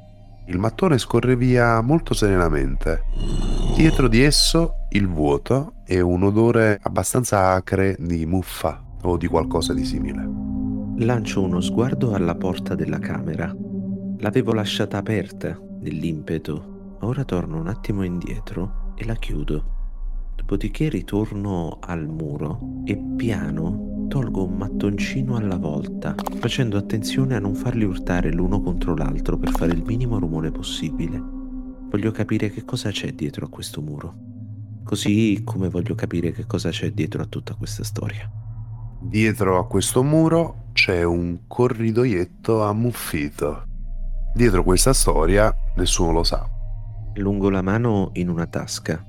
il 0.51 0.59
mattone 0.59 0.99
scorre 0.99 1.37
via 1.37 1.81
molto 1.81 2.13
serenamente. 2.13 3.05
Dietro 3.77 4.09
di 4.09 4.21
esso 4.23 4.87
il 4.91 5.07
vuoto 5.07 5.75
e 5.85 6.01
un 6.01 6.25
odore 6.25 6.79
abbastanza 6.83 7.53
acre 7.53 7.97
di 7.99 8.27
muffa 8.27 8.83
o 9.03 9.17
di 9.17 9.29
qualcosa 9.29 9.73
di 9.73 9.85
simile. 9.85 10.29
Lancio 10.97 11.43
uno 11.43 11.61
sguardo 11.61 12.15
alla 12.15 12.35
porta 12.35 12.75
della 12.75 12.99
camera. 12.99 13.55
L'avevo 14.19 14.53
lasciata 14.53 14.99
aperta 14.99 15.57
nell'impeto. 15.81 16.97
Ora 17.03 17.25
torno 17.25 17.59
un 17.59 17.69
attimo 17.69 18.03
indietro 18.03 18.93
e 18.97 19.05
la 19.07 19.15
chiudo. 19.15 19.80
Dopodiché 20.51 20.89
ritorno 20.89 21.79
al 21.81 22.09
muro 22.09 22.83
e 22.85 23.01
piano 23.17 24.07
tolgo 24.09 24.47
un 24.47 24.57
mattoncino 24.57 25.37
alla 25.37 25.57
volta, 25.57 26.17
facendo 26.41 26.77
attenzione 26.77 27.37
a 27.37 27.39
non 27.39 27.55
farli 27.55 27.85
urtare 27.85 28.33
l'uno 28.33 28.61
contro 28.61 28.97
l'altro 28.97 29.39
per 29.39 29.51
fare 29.51 29.71
il 29.71 29.85
minimo 29.85 30.19
rumore 30.19 30.51
possibile. 30.51 31.23
Voglio 31.89 32.11
capire 32.11 32.51
che 32.51 32.65
cosa 32.65 32.91
c'è 32.91 33.13
dietro 33.13 33.47
a 33.47 33.49
questo 33.49 33.81
muro. 33.81 34.15
Così 34.83 35.41
come 35.45 35.69
voglio 35.69 35.95
capire 35.95 36.33
che 36.33 36.47
cosa 36.47 36.71
c'è 36.71 36.91
dietro 36.91 37.23
a 37.23 37.27
tutta 37.27 37.55
questa 37.55 37.85
storia. 37.85 38.29
Dietro 39.03 39.57
a 39.57 39.69
questo 39.69 40.03
muro 40.03 40.71
c'è 40.73 41.05
un 41.05 41.43
corridoietto 41.47 42.65
ammuffito. 42.65 43.67
Dietro 44.35 44.65
questa 44.65 44.95
storia 44.95 45.55
nessuno 45.77 46.11
lo 46.11 46.25
sa. 46.25 46.45
Lungo 47.15 47.51
la 47.51 47.63
mano 47.63 48.11
in 48.15 48.29
una 48.29 48.49
tasca 48.49 49.05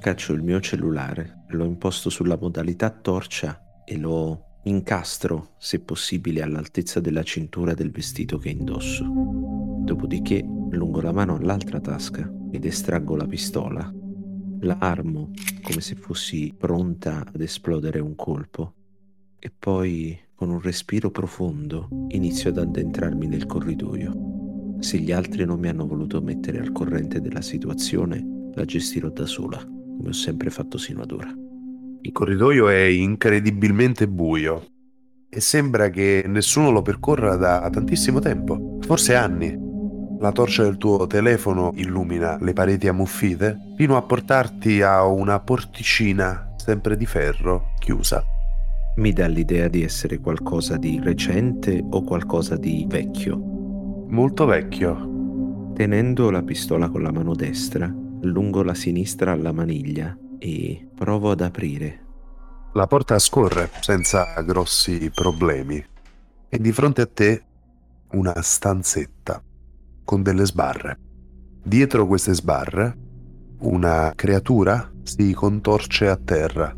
Caccio 0.00 0.32
il 0.32 0.42
mio 0.42 0.60
cellulare, 0.60 1.44
lo 1.48 1.66
imposto 1.66 2.08
sulla 2.08 2.38
modalità 2.40 2.88
torcia 2.88 3.82
e 3.84 3.98
lo 3.98 4.60
incastro, 4.62 5.50
se 5.58 5.80
possibile, 5.80 6.40
all'altezza 6.40 7.00
della 7.00 7.22
cintura 7.22 7.74
del 7.74 7.90
vestito 7.90 8.38
che 8.38 8.48
indosso. 8.48 9.04
Dopodiché 9.04 10.42
lungo 10.42 11.02
la 11.02 11.12
mano 11.12 11.36
all'altra 11.36 11.80
tasca 11.80 12.32
ed 12.50 12.64
estraggo 12.64 13.14
la 13.14 13.26
pistola. 13.26 13.92
La 14.60 14.78
armo 14.80 15.32
come 15.60 15.82
se 15.82 15.96
fossi 15.96 16.54
pronta 16.56 17.22
ad 17.34 17.40
esplodere 17.42 18.00
un 18.00 18.14
colpo 18.16 18.72
e 19.38 19.52
poi, 19.56 20.18
con 20.34 20.48
un 20.48 20.62
respiro 20.62 21.10
profondo, 21.10 22.06
inizio 22.08 22.48
ad 22.48 22.56
addentrarmi 22.56 23.26
nel 23.26 23.44
corridoio. 23.44 24.78
Se 24.78 24.96
gli 24.96 25.12
altri 25.12 25.44
non 25.44 25.60
mi 25.60 25.68
hanno 25.68 25.86
voluto 25.86 26.22
mettere 26.22 26.58
al 26.58 26.72
corrente 26.72 27.20
della 27.20 27.42
situazione, 27.42 28.50
la 28.54 28.64
gestirò 28.64 29.10
da 29.10 29.26
sola 29.26 29.78
come 30.00 30.10
ho 30.10 30.14
sempre 30.14 30.48
fatto 30.48 30.78
sino 30.78 31.02
ad 31.02 31.12
ora. 31.12 31.30
Il 32.02 32.12
corridoio 32.12 32.68
è 32.68 32.80
incredibilmente 32.80 34.08
buio 34.08 34.64
e 35.28 35.40
sembra 35.40 35.90
che 35.90 36.24
nessuno 36.26 36.70
lo 36.70 36.80
percorra 36.80 37.36
da 37.36 37.68
tantissimo 37.70 38.18
tempo, 38.18 38.78
forse 38.80 39.14
anni. 39.14 39.68
La 40.18 40.32
torcia 40.32 40.62
del 40.62 40.78
tuo 40.78 41.06
telefono 41.06 41.72
illumina 41.74 42.38
le 42.40 42.54
pareti 42.54 42.88
ammuffite 42.88 43.74
fino 43.76 43.96
a 43.96 44.02
portarti 44.02 44.80
a 44.80 45.04
una 45.04 45.38
porticina 45.40 46.54
sempre 46.56 46.96
di 46.96 47.06
ferro 47.06 47.72
chiusa. 47.78 48.24
Mi 48.96 49.12
dà 49.12 49.26
l'idea 49.26 49.68
di 49.68 49.82
essere 49.82 50.18
qualcosa 50.18 50.76
di 50.76 50.98
recente 51.02 51.82
o 51.90 52.02
qualcosa 52.02 52.56
di 52.56 52.86
vecchio. 52.88 53.36
Molto 54.08 54.46
vecchio. 54.46 55.72
Tenendo 55.74 56.30
la 56.30 56.42
pistola 56.42 56.88
con 56.90 57.02
la 57.02 57.12
mano 57.12 57.34
destra, 57.34 57.90
lungo 58.22 58.62
la 58.62 58.74
sinistra 58.74 59.32
alla 59.32 59.52
maniglia 59.52 60.16
e 60.38 60.88
provo 60.94 61.30
ad 61.30 61.40
aprire. 61.40 62.06
La 62.74 62.86
porta 62.86 63.18
scorre 63.18 63.70
senza 63.80 64.40
grossi 64.42 65.10
problemi 65.12 65.84
e 66.48 66.58
di 66.58 66.72
fronte 66.72 67.02
a 67.02 67.06
te 67.06 67.42
una 68.12 68.40
stanzetta 68.40 69.42
con 70.04 70.22
delle 70.22 70.46
sbarre. 70.46 70.98
Dietro 71.62 72.06
queste 72.06 72.34
sbarre 72.34 72.96
una 73.60 74.12
creatura 74.14 74.90
si 75.02 75.32
contorce 75.34 76.08
a 76.08 76.16
terra, 76.16 76.74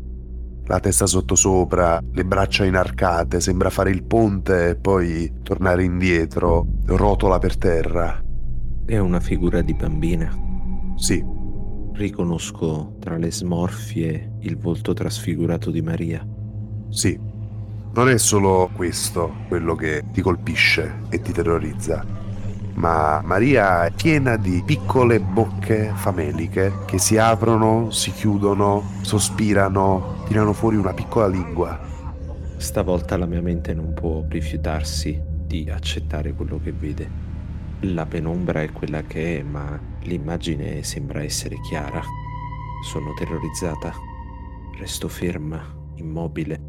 la 0.65 0.79
testa 0.79 1.05
sottosopra, 1.05 2.01
le 2.11 2.23
braccia 2.23 2.63
inarcate, 2.63 3.41
sembra 3.41 3.69
fare 3.69 3.91
il 3.91 4.03
ponte 4.03 4.69
e 4.69 4.75
poi 4.75 5.31
tornare 5.43 5.83
indietro, 5.83 6.65
rotola 6.85 7.37
per 7.37 7.57
terra. 7.57 8.23
È 8.85 8.97
una 8.97 9.19
figura 9.19 9.61
di 9.61 9.73
bambina. 9.73 10.31
Sì. 10.95 11.32
Riconosco 11.93 12.95
tra 12.99 13.17
le 13.17 13.31
smorfie 13.31 14.37
il 14.39 14.57
volto 14.57 14.93
trasfigurato 14.93 15.69
di 15.69 15.81
Maria. 15.81 16.25
Sì. 16.89 17.19
Non 17.93 18.09
è 18.09 18.17
solo 18.17 18.71
questo 18.73 19.35
quello 19.47 19.75
che 19.75 20.03
ti 20.11 20.21
colpisce 20.21 21.01
e 21.09 21.21
ti 21.21 21.31
terrorizza, 21.31 22.03
ma 22.73 23.21
Maria 23.23 23.85
è 23.85 23.91
piena 23.91 24.35
di 24.35 24.63
piccole 24.65 25.19
bocche 25.19 25.91
fameliche 25.93 26.71
che 26.87 26.97
si 26.97 27.17
aprono, 27.17 27.91
si 27.91 28.11
chiudono, 28.11 28.83
sospirano, 29.01 30.23
tirano 30.25 30.53
fuori 30.53 30.75
una 30.75 30.93
piccola 30.93 31.27
lingua. 31.27 31.79
Stavolta 32.57 33.15
la 33.17 33.27
mia 33.27 33.41
mente 33.41 33.75
non 33.75 33.93
può 33.93 34.25
rifiutarsi 34.27 35.21
di 35.45 35.69
accettare 35.69 36.33
quello 36.33 36.59
che 36.59 36.71
vede. 36.71 37.07
La 37.81 38.07
penombra 38.07 38.63
è 38.63 38.71
quella 38.71 39.03
che 39.03 39.39
è, 39.39 39.43
ma 39.43 39.79
l'immagine 40.03 40.83
sembra 40.83 41.23
essere 41.23 41.59
chiara. 41.61 42.01
Sono 42.83 43.13
terrorizzata. 43.13 43.93
Resto 44.77 45.07
ferma, 45.07 45.61
immobile. 45.95 46.61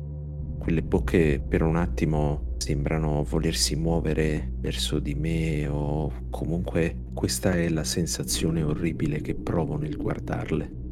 Quelle 0.58 0.82
bocche 0.82 1.42
per 1.46 1.62
un 1.62 1.76
attimo 1.76 2.54
sembrano 2.58 3.22
volersi 3.24 3.76
muovere 3.76 4.52
verso 4.58 4.98
di 4.98 5.14
me 5.14 5.66
o 5.68 6.10
comunque 6.30 7.08
questa 7.12 7.52
è 7.52 7.68
la 7.68 7.84
sensazione 7.84 8.62
orribile 8.62 9.20
che 9.20 9.34
provo 9.34 9.76
nel 9.76 9.96
guardarle. 9.96 10.82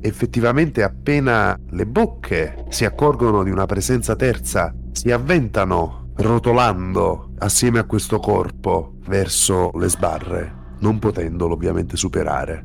Effettivamente 0.00 0.82
appena 0.82 1.58
le 1.70 1.86
bocche 1.86 2.66
si 2.68 2.84
accorgono 2.84 3.42
di 3.42 3.50
una 3.50 3.64
presenza 3.64 4.14
terza, 4.16 4.74
si 4.92 5.10
avventano 5.10 6.10
rotolando 6.16 7.32
assieme 7.38 7.78
a 7.78 7.84
questo 7.84 8.18
corpo 8.18 8.98
verso 9.06 9.70
le 9.74 9.88
sbarre, 9.88 10.63
non 10.84 10.98
potendolo 10.98 11.54
ovviamente 11.54 11.96
superare. 11.96 12.62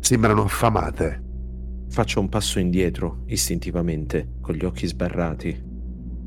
Sembrano 0.00 0.42
affamate. 0.42 1.24
Faccio 1.88 2.20
un 2.20 2.28
passo 2.28 2.58
indietro, 2.58 3.22
istintivamente, 3.28 4.34
con 4.42 4.54
gli 4.54 4.66
occhi 4.66 4.86
sbarrati. 4.86 5.58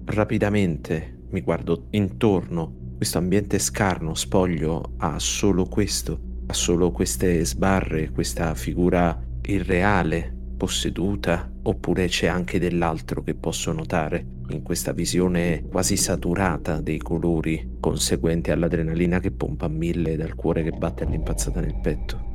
Rapidamente 0.06 1.26
mi 1.30 1.42
guardo 1.42 1.86
intorno. 1.92 2.96
Questo 2.98 3.20
ambiente 3.20 3.60
scarno, 3.60 4.16
spoglio, 4.16 4.96
ha 4.98 5.20
solo 5.20 5.66
questo, 5.66 6.20
ha 6.48 6.54
solo 6.54 6.90
queste 6.90 7.46
sbarre, 7.46 8.10
questa 8.10 8.56
figura 8.56 9.24
irreale, 9.44 10.36
posseduta, 10.58 11.51
oppure 11.64 12.08
c'è 12.08 12.28
anche 12.28 12.60
dell'altro 12.60 13.22
che 13.22 13.36
posso 13.36 13.72
notare 13.72 14.26
in 14.50 14.64
questa 14.64 14.92
visione 14.92 15.64
quasi 15.70 15.96
saturata 15.96 16.82
dei 16.82 16.98
colori 16.98 17.78
conseguente 17.80 18.52
all'adrenalina 18.52 19.20
che 19.20 19.32
pompa 19.32 19.66
a 19.66 19.70
mille 19.70 20.16
dal 20.16 20.36
cuore 20.36 20.64
che 20.64 20.72
batte 20.72 21.04
all'impazzata 21.04 21.60
nel 21.60 21.80
petto. 21.82 22.30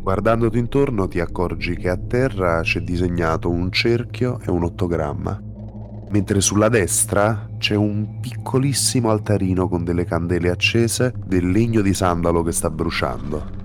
Guardandoti 0.00 0.58
intorno 0.58 1.08
ti 1.08 1.20
accorgi 1.20 1.76
che 1.76 1.90
a 1.90 1.96
terra 1.96 2.62
c'è 2.62 2.80
disegnato 2.80 3.50
un 3.50 3.70
cerchio 3.70 4.40
e 4.40 4.50
un 4.50 4.64
ottogramma, 4.64 5.42
mentre 6.08 6.40
sulla 6.40 6.70
destra 6.70 7.50
c'è 7.58 7.74
un 7.74 8.18
piccolissimo 8.20 9.10
altarino 9.10 9.68
con 9.68 9.84
delle 9.84 10.04
candele 10.04 10.48
accese 10.48 11.12
del 11.26 11.50
legno 11.50 11.82
di 11.82 11.92
sandalo 11.92 12.42
che 12.42 12.52
sta 12.52 12.70
bruciando. 12.70 13.59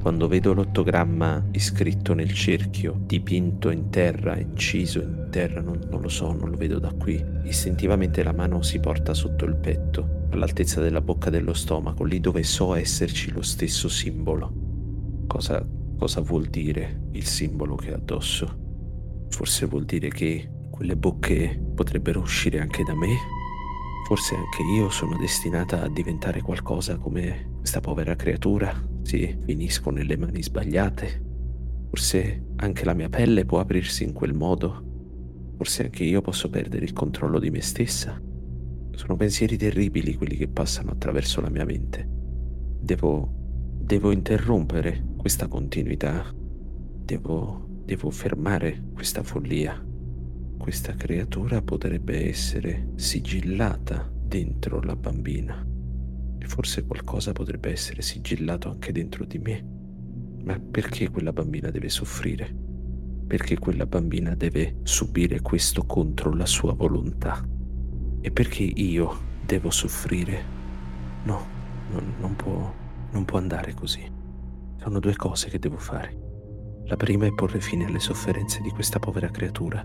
Quando 0.00 0.28
vedo 0.28 0.52
l'ottogramma 0.54 1.48
iscritto 1.52 2.14
nel 2.14 2.32
cerchio, 2.32 2.94
dipinto 3.04 3.70
in 3.70 3.90
terra, 3.90 4.38
inciso 4.38 5.00
in 5.00 5.28
terra, 5.30 5.60
non, 5.60 5.80
non, 5.90 6.00
lo 6.00 6.08
so, 6.08 6.32
non 6.32 6.50
lo 6.50 6.56
vedo 6.56 6.78
da 6.78 6.92
qui, 6.92 7.22
istintivamente 7.44 8.22
la 8.22 8.32
mano 8.32 8.62
si 8.62 8.78
porta 8.78 9.12
sotto 9.12 9.44
il 9.44 9.56
petto, 9.56 10.26
all'altezza 10.30 10.80
della 10.80 11.00
bocca 11.00 11.30
dello 11.30 11.52
stomaco, 11.52 12.04
lì 12.04 12.20
dove 12.20 12.42
so 12.44 12.74
esserci 12.74 13.32
lo 13.32 13.42
stesso 13.42 13.88
simbolo. 13.88 14.52
Cosa, 15.26 15.66
cosa 15.98 16.20
vuol 16.20 16.46
dire 16.46 17.08
il 17.12 17.26
simbolo 17.26 17.74
che 17.74 17.92
ha 17.92 17.96
addosso? 17.96 19.26
Forse 19.28 19.66
vuol 19.66 19.84
dire 19.84 20.08
che 20.08 20.48
quelle 20.70 20.96
bocche 20.96 21.60
potrebbero 21.74 22.20
uscire 22.20 22.60
anche 22.60 22.84
da 22.84 22.94
me? 22.94 23.16
Forse 24.06 24.36
anche 24.36 24.62
io 24.62 24.88
sono 24.90 25.18
destinata 25.18 25.82
a 25.82 25.88
diventare 25.88 26.40
qualcosa 26.40 26.96
come 26.96 27.56
questa 27.58 27.80
povera 27.80 28.16
creatura? 28.16 28.96
Sì, 29.08 29.34
finisco 29.46 29.88
nelle 29.88 30.18
mani 30.18 30.42
sbagliate. 30.42 31.24
Forse 31.88 32.48
anche 32.56 32.84
la 32.84 32.92
mia 32.92 33.08
pelle 33.08 33.46
può 33.46 33.58
aprirsi 33.58 34.04
in 34.04 34.12
quel 34.12 34.34
modo. 34.34 35.54
Forse 35.56 35.84
anche 35.84 36.04
io 36.04 36.20
posso 36.20 36.50
perdere 36.50 36.84
il 36.84 36.92
controllo 36.92 37.38
di 37.38 37.48
me 37.48 37.62
stessa. 37.62 38.20
Sono 38.90 39.16
pensieri 39.16 39.56
terribili 39.56 40.14
quelli 40.14 40.36
che 40.36 40.48
passano 40.48 40.90
attraverso 40.90 41.40
la 41.40 41.48
mia 41.48 41.64
mente. 41.64 42.06
Devo... 42.06 43.32
devo 43.80 44.10
interrompere 44.10 45.02
questa 45.16 45.48
continuità. 45.48 46.30
Devo... 46.34 47.66
devo 47.86 48.10
fermare 48.10 48.90
questa 48.92 49.22
follia 49.22 49.86
questa 50.58 50.92
creatura 50.94 51.62
potrebbe 51.62 52.28
essere 52.28 52.88
sigillata 52.96 54.10
dentro 54.12 54.82
la 54.82 54.96
bambina 54.96 55.64
forse 56.48 56.84
qualcosa 56.84 57.32
potrebbe 57.32 57.70
essere 57.70 58.02
sigillato 58.02 58.70
anche 58.70 58.90
dentro 58.90 59.24
di 59.24 59.38
me. 59.38 59.64
Ma 60.42 60.58
perché 60.58 61.10
quella 61.10 61.32
bambina 61.32 61.70
deve 61.70 61.88
soffrire? 61.88 62.52
Perché 63.26 63.58
quella 63.58 63.86
bambina 63.86 64.34
deve 64.34 64.78
subire 64.82 65.40
questo 65.40 65.84
contro 65.84 66.34
la 66.34 66.46
sua 66.46 66.72
volontà? 66.72 67.46
E 68.20 68.30
perché 68.30 68.62
io 68.62 69.16
devo 69.44 69.70
soffrire? 69.70 70.42
No, 71.24 71.46
non, 71.90 72.14
non, 72.18 72.34
può, 72.34 72.74
non 73.12 73.24
può 73.24 73.38
andare 73.38 73.74
così. 73.74 74.10
Sono 74.78 74.98
due 74.98 75.14
cose 75.14 75.50
che 75.50 75.58
devo 75.58 75.76
fare. 75.76 76.26
La 76.86 76.96
prima 76.96 77.26
è 77.26 77.34
porre 77.34 77.60
fine 77.60 77.84
alle 77.84 78.00
sofferenze 78.00 78.62
di 78.62 78.70
questa 78.70 78.98
povera 78.98 79.28
creatura 79.28 79.84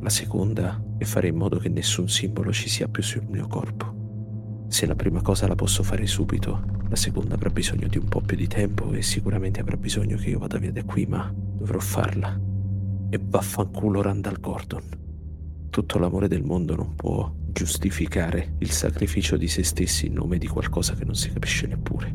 la 0.00 0.10
seconda 0.10 0.80
è 0.96 1.02
fare 1.02 1.26
in 1.26 1.34
modo 1.34 1.58
che 1.58 1.68
nessun 1.68 2.08
simbolo 2.08 2.52
ci 2.52 2.68
sia 2.68 2.86
più 2.86 3.02
sul 3.02 3.26
mio 3.28 3.48
corpo. 3.48 3.97
Se 4.68 4.86
la 4.86 4.94
prima 4.94 5.22
cosa 5.22 5.46
la 5.46 5.54
posso 5.54 5.82
fare 5.82 6.06
subito, 6.06 6.62
la 6.88 6.96
seconda 6.96 7.34
avrà 7.34 7.50
bisogno 7.50 7.88
di 7.88 7.98
un 7.98 8.06
po' 8.06 8.20
più 8.20 8.36
di 8.36 8.46
tempo 8.46 8.92
e 8.92 9.02
sicuramente 9.02 9.60
avrà 9.60 9.76
bisogno 9.76 10.16
che 10.16 10.30
io 10.30 10.38
vada 10.38 10.58
via 10.58 10.70
da 10.70 10.84
qui, 10.84 11.06
ma 11.06 11.32
dovrò 11.34 11.78
farla. 11.78 12.38
E 13.10 13.20
vaffanculo 13.20 14.02
Randall 14.02 14.40
Gordon. 14.40 14.82
Tutto 15.70 15.98
l'amore 15.98 16.28
del 16.28 16.44
mondo 16.44 16.76
non 16.76 16.94
può 16.94 17.32
giustificare 17.50 18.54
il 18.58 18.70
sacrificio 18.70 19.36
di 19.36 19.48
se 19.48 19.62
stessi 19.62 20.06
in 20.06 20.12
nome 20.12 20.38
di 20.38 20.46
qualcosa 20.46 20.94
che 20.94 21.04
non 21.04 21.14
si 21.14 21.32
capisce 21.32 21.66
neppure. 21.66 22.14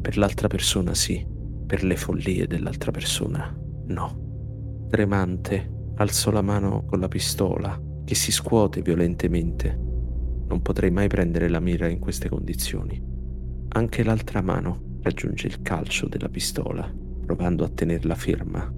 Per 0.00 0.16
l'altra 0.16 0.48
persona 0.48 0.94
sì, 0.94 1.24
per 1.66 1.84
le 1.84 1.96
follie 1.96 2.46
dell'altra 2.46 2.90
persona 2.90 3.54
no. 3.86 4.86
Tremante, 4.88 5.72
Alzo 5.96 6.30
la 6.30 6.42
mano 6.42 6.84
con 6.86 6.98
la 6.98 7.08
pistola, 7.08 7.80
che 8.04 8.14
si 8.14 8.32
scuote 8.32 8.82
violentemente. 8.82 9.83
Non 10.54 10.62
potrei 10.62 10.92
mai 10.92 11.08
prendere 11.08 11.48
la 11.48 11.58
mira 11.58 11.88
in 11.88 11.98
queste 11.98 12.28
condizioni. 12.28 13.02
Anche 13.70 14.04
l'altra 14.04 14.40
mano 14.40 14.98
raggiunge 15.02 15.48
il 15.48 15.62
calcio 15.62 16.06
della 16.06 16.28
pistola, 16.28 16.88
provando 17.26 17.64
a 17.64 17.68
tenerla 17.68 18.14
ferma, 18.14 18.72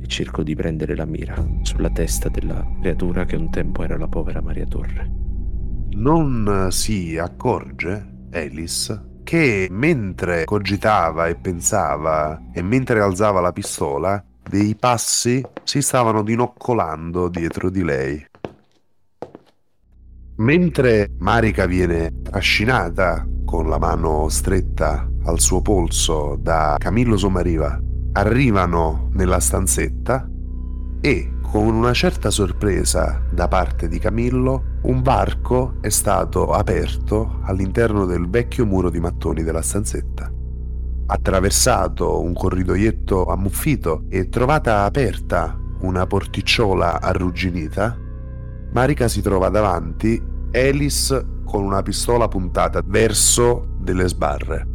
e 0.00 0.06
cerco 0.06 0.42
di 0.42 0.54
prendere 0.54 0.96
la 0.96 1.04
mira 1.04 1.46
sulla 1.60 1.90
testa 1.90 2.30
della 2.30 2.66
creatura 2.80 3.26
che 3.26 3.36
un 3.36 3.50
tempo 3.50 3.82
era 3.82 3.98
la 3.98 4.08
povera 4.08 4.40
Maria 4.40 4.64
Torre. 4.64 5.12
Non 5.90 6.68
si 6.70 7.18
accorge, 7.18 8.28
Alice, 8.30 9.18
che 9.22 9.68
mentre 9.70 10.46
cogitava 10.46 11.26
e 11.26 11.36
pensava 11.36 12.40
e 12.54 12.62
mentre 12.62 13.02
alzava 13.02 13.42
la 13.42 13.52
pistola, 13.52 14.24
dei 14.48 14.74
passi 14.76 15.44
si 15.62 15.82
stavano 15.82 16.22
dinoccolando 16.22 17.28
dietro 17.28 17.68
di 17.68 17.84
lei. 17.84 18.30
Mentre 20.36 21.10
Marika 21.18 21.66
viene 21.66 22.22
trascinata 22.22 23.26
con 23.44 23.68
la 23.68 23.78
mano 23.78 24.28
stretta 24.28 25.06
al 25.24 25.40
suo 25.40 25.60
polso 25.60 26.38
da 26.40 26.76
Camillo 26.78 27.18
Sommariva, 27.18 27.78
arrivano 28.12 29.10
nella 29.12 29.40
stanzetta 29.40 30.26
e 31.00 31.32
con 31.42 31.66
una 31.66 31.92
certa 31.92 32.30
sorpresa 32.30 33.22
da 33.30 33.46
parte 33.46 33.88
di 33.88 33.98
Camillo, 33.98 34.78
un 34.82 35.02
varco 35.02 35.74
è 35.82 35.90
stato 35.90 36.52
aperto 36.52 37.40
all'interno 37.42 38.06
del 38.06 38.26
vecchio 38.30 38.64
muro 38.64 38.88
di 38.88 39.00
mattoni 39.00 39.42
della 39.42 39.60
stanzetta. 39.60 40.32
Attraversato 41.06 42.22
un 42.22 42.32
corridoietto 42.32 43.26
ammuffito 43.26 44.04
e 44.08 44.30
trovata 44.30 44.84
aperta 44.84 45.58
una 45.80 46.06
porticciola 46.06 47.02
arrugginita, 47.02 47.98
Marika 48.72 49.06
si 49.06 49.20
trova 49.20 49.50
davanti 49.50 50.20
Alice 50.50 51.40
con 51.44 51.62
una 51.62 51.82
pistola 51.82 52.26
puntata 52.26 52.80
verso 52.82 53.76
delle 53.78 54.08
sbarre. 54.08 54.66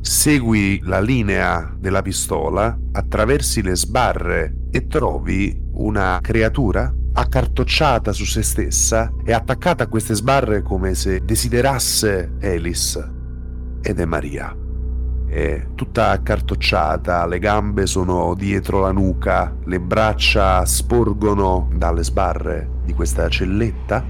Segui 0.00 0.80
la 0.84 1.00
linea 1.00 1.74
della 1.78 2.00
pistola, 2.00 2.78
attraversi 2.92 3.62
le 3.62 3.76
sbarre 3.76 4.68
e 4.70 4.86
trovi 4.86 5.54
una 5.72 6.18
creatura 6.22 6.90
accartocciata 7.12 8.12
su 8.12 8.24
se 8.24 8.42
stessa 8.42 9.12
e 9.22 9.34
attaccata 9.34 9.84
a 9.84 9.88
queste 9.88 10.14
sbarre 10.14 10.62
come 10.62 10.94
se 10.94 11.20
desiderasse 11.22 12.36
Alice. 12.40 13.12
Ed 13.82 14.00
è 14.00 14.04
Maria 14.06 14.56
è 15.28 15.70
tutta 15.74 16.10
accartocciata, 16.10 17.26
le 17.26 17.40
gambe 17.40 17.86
sono 17.86 18.34
dietro 18.34 18.80
la 18.80 18.92
nuca, 18.92 19.54
le 19.64 19.80
braccia 19.80 20.64
sporgono 20.64 21.68
dalle 21.74 22.04
sbarre 22.04 22.75
di 22.86 22.94
questa 22.94 23.28
celletta. 23.28 24.02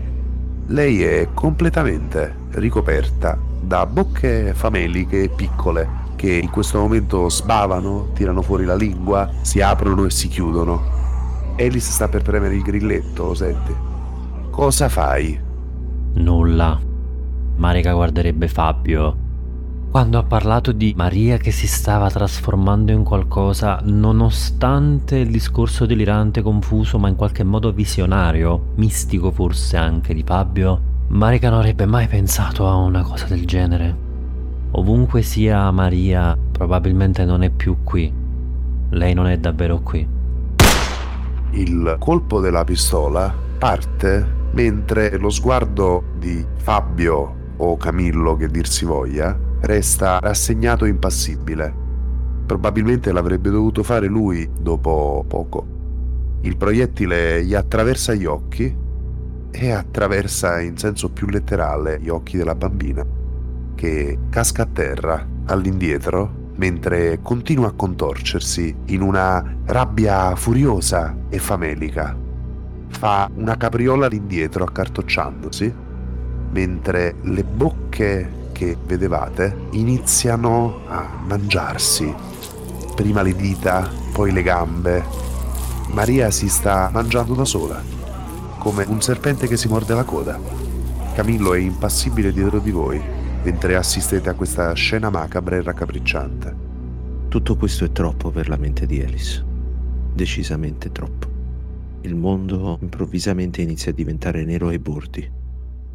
Lei 0.67 1.03
è 1.03 1.29
completamente 1.35 2.35
ricoperta 2.53 3.37
da 3.61 3.87
bocche 3.87 4.53
fameliche 4.55 5.29
piccole 5.29 6.05
che 6.15 6.33
in 6.33 6.51
questo 6.51 6.79
momento 6.79 7.29
sbavano, 7.29 8.11
tirano 8.15 8.43
fuori 8.43 8.65
la 8.65 8.77
lingua, 8.77 9.29
si 9.41 9.61
aprono 9.61 10.05
e 10.05 10.11
si 10.11 10.29
chiudono. 10.29 10.95
Alice 11.59 11.91
sta 11.91 12.09
per 12.09 12.23
premere 12.23 12.55
il 12.55 12.63
grilletto, 12.63 13.27
lo 13.27 13.35
senti? 13.35 13.75
Cosa 14.51 14.89
fai? 14.89 15.39
Nulla. 16.15 16.81
Marica 17.57 17.93
guarderebbe 17.93 18.49
Fabio 18.49 19.25
quando 19.97 20.19
ha 20.19 20.25
parlato 20.25 20.73
di 20.73 20.93
Maria 20.95 21.39
che 21.39 21.51
si 21.51 21.67
stava 21.67 22.11
trasformando 22.11 22.93
in 22.93 23.03
qualcosa, 23.03 23.81
nonostante 23.83 25.17
il 25.17 25.31
discorso 25.31 25.87
delirante, 25.87 26.43
confuso, 26.43 26.99
ma 26.99 27.09
in 27.09 27.17
qualche 27.17 27.45
modo 27.45 27.73
visionario, 27.73 28.73
mistico 28.75 29.31
forse 29.31 29.79
anche 29.79 30.13
di 30.13 30.23
Fabio, 30.23 30.81
Marica 31.09 31.49
non 31.49 31.61
avrebbe 31.61 31.87
mai 31.87 32.09
pensato 32.09 32.69
a 32.69 32.75
una 32.75 33.03
cosa 33.05 33.25
del 33.25 33.47
genere. 33.47 33.97
Ovunque 34.73 35.23
sia 35.23 35.71
Maria, 35.71 36.37
probabilmente 36.53 37.25
non 37.25 37.43
è 37.43 37.49
più 37.49 37.79
qui. 37.83 38.13
Lei 38.91 39.15
non 39.15 39.27
è 39.29 39.39
davvero 39.39 39.81
qui. 39.81 40.07
Il 41.53 41.97
colpo 41.99 42.41
della 42.41 42.65
pistola 42.65 43.35
parte 43.57 44.35
mentre 44.51 45.17
lo 45.17 45.31
sguardo 45.31 46.03
di 46.19 46.45
Fabio 46.57 47.35
o 47.57 47.79
Camillo 47.79 48.37
che 48.37 48.49
dir 48.49 48.69
si 48.69 48.85
voglia 48.85 49.46
resta 49.61 50.19
rassegnato 50.19 50.85
e 50.85 50.89
impassibile. 50.89 51.75
Probabilmente 52.47 53.13
l'avrebbe 53.13 53.51
dovuto 53.51 53.83
fare 53.83 54.07
lui 54.07 54.49
dopo 54.59 55.25
poco. 55.27 55.67
Il 56.43 56.57
proiettile 56.57 57.45
gli 57.45 57.55
attraversa 57.55 58.15
gli 58.15 58.25
occhi 58.25 58.75
e 59.51 59.71
attraversa 59.71 60.61
in 60.61 60.77
senso 60.77 61.11
più 61.11 61.29
letterale 61.29 61.99
gli 62.01 62.09
occhi 62.09 62.37
della 62.37 62.55
bambina, 62.55 63.05
che 63.75 64.19
casca 64.31 64.63
a 64.63 64.69
terra 64.73 65.27
all'indietro 65.47 66.45
mentre 66.57 67.21
continua 67.21 67.69
a 67.69 67.73
contorcersi 67.73 68.75
in 68.87 69.03
una 69.03 69.45
rabbia 69.65 70.35
furiosa 70.37 71.15
e 71.29 71.39
famelica. 71.39 72.17
Fa 72.89 73.29
una 73.35 73.57
capriola 73.57 74.07
all'indietro 74.07 74.65
accartocciandosi, 74.65 75.75
mentre 76.53 77.17
le 77.23 77.45
bocche 77.45 78.31
che 78.57 78.75
vedevate 78.87 79.55
iniziano 79.73 80.81
a 80.87 81.21
mangiarsi. 81.27 82.11
Prima 82.95 83.21
le 83.21 83.37
dita, 83.37 83.87
poi 84.15 84.33
le 84.33 84.43
gambe. 84.43 85.05
Maria 85.91 86.31
si 86.31 86.49
sta 86.49 86.89
mangiando 86.91 87.35
da 87.35 87.45
sola, 87.45 87.83
come 88.57 88.87
un 88.89 89.03
serpente 89.03 89.47
che 89.47 89.59
si 89.59 89.69
morde 89.69 89.93
la 89.93 90.05
coda. 90.05 90.41
Camillo 91.13 91.53
è 91.53 91.59
impassibile 91.59 92.33
dietro 92.33 92.59
di 92.59 92.71
voi, 92.71 92.99
mentre 93.43 93.77
assistete 93.77 94.31
a 94.31 94.35
questa 94.35 94.73
scena 94.73 95.11
macabra 95.11 95.57
e 95.57 95.63
raccapricciante. 95.63 96.57
Tutto 97.29 97.57
questo 97.57 97.85
è 97.85 97.93
troppo 97.93 98.31
per 98.31 98.49
la 98.49 98.57
mente 98.57 98.87
di 98.87 99.03
Alice. 99.03 99.45
Decisamente 100.15 100.91
troppo. 100.93 101.27
Il 102.01 102.15
mondo 102.15 102.79
improvvisamente 102.81 103.61
inizia 103.61 103.91
a 103.91 103.95
diventare 103.95 104.47
nero 104.47 104.69
ai 104.69 104.79
bordi 104.79 105.31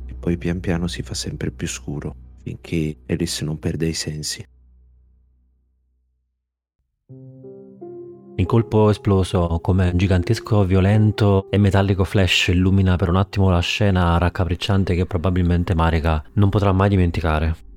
e 0.06 0.14
poi 0.14 0.38
pian 0.38 0.60
piano 0.60 0.86
si 0.86 1.02
fa 1.02 1.16
sempre 1.16 1.50
più 1.50 1.68
scuro 1.68 2.30
finché 2.42 2.98
Alice 3.08 3.44
non 3.46 3.60
perde 3.60 3.88
i 3.88 3.94
sensi. 3.94 4.46
Il 8.36 8.46
colpo 8.48 8.90
esploso 8.90 9.60
come 9.62 9.90
un 9.90 9.98
gigantesco 9.98 10.64
violento 10.64 11.52
e 11.52 11.58
metallico 11.58 12.04
flash 12.04 12.48
illumina 12.48 12.96
per 12.96 13.10
un 13.10 13.18
attimo 13.18 13.50
la 13.50 13.60
scena 13.60 14.18
raccapricciante 14.18 14.96
che 14.96 15.06
probabilmente 15.06 15.76
Marika 15.76 16.24
non 16.34 16.50
potrà 16.50 16.72
mai 16.72 16.90
dimenticare. 16.90 17.71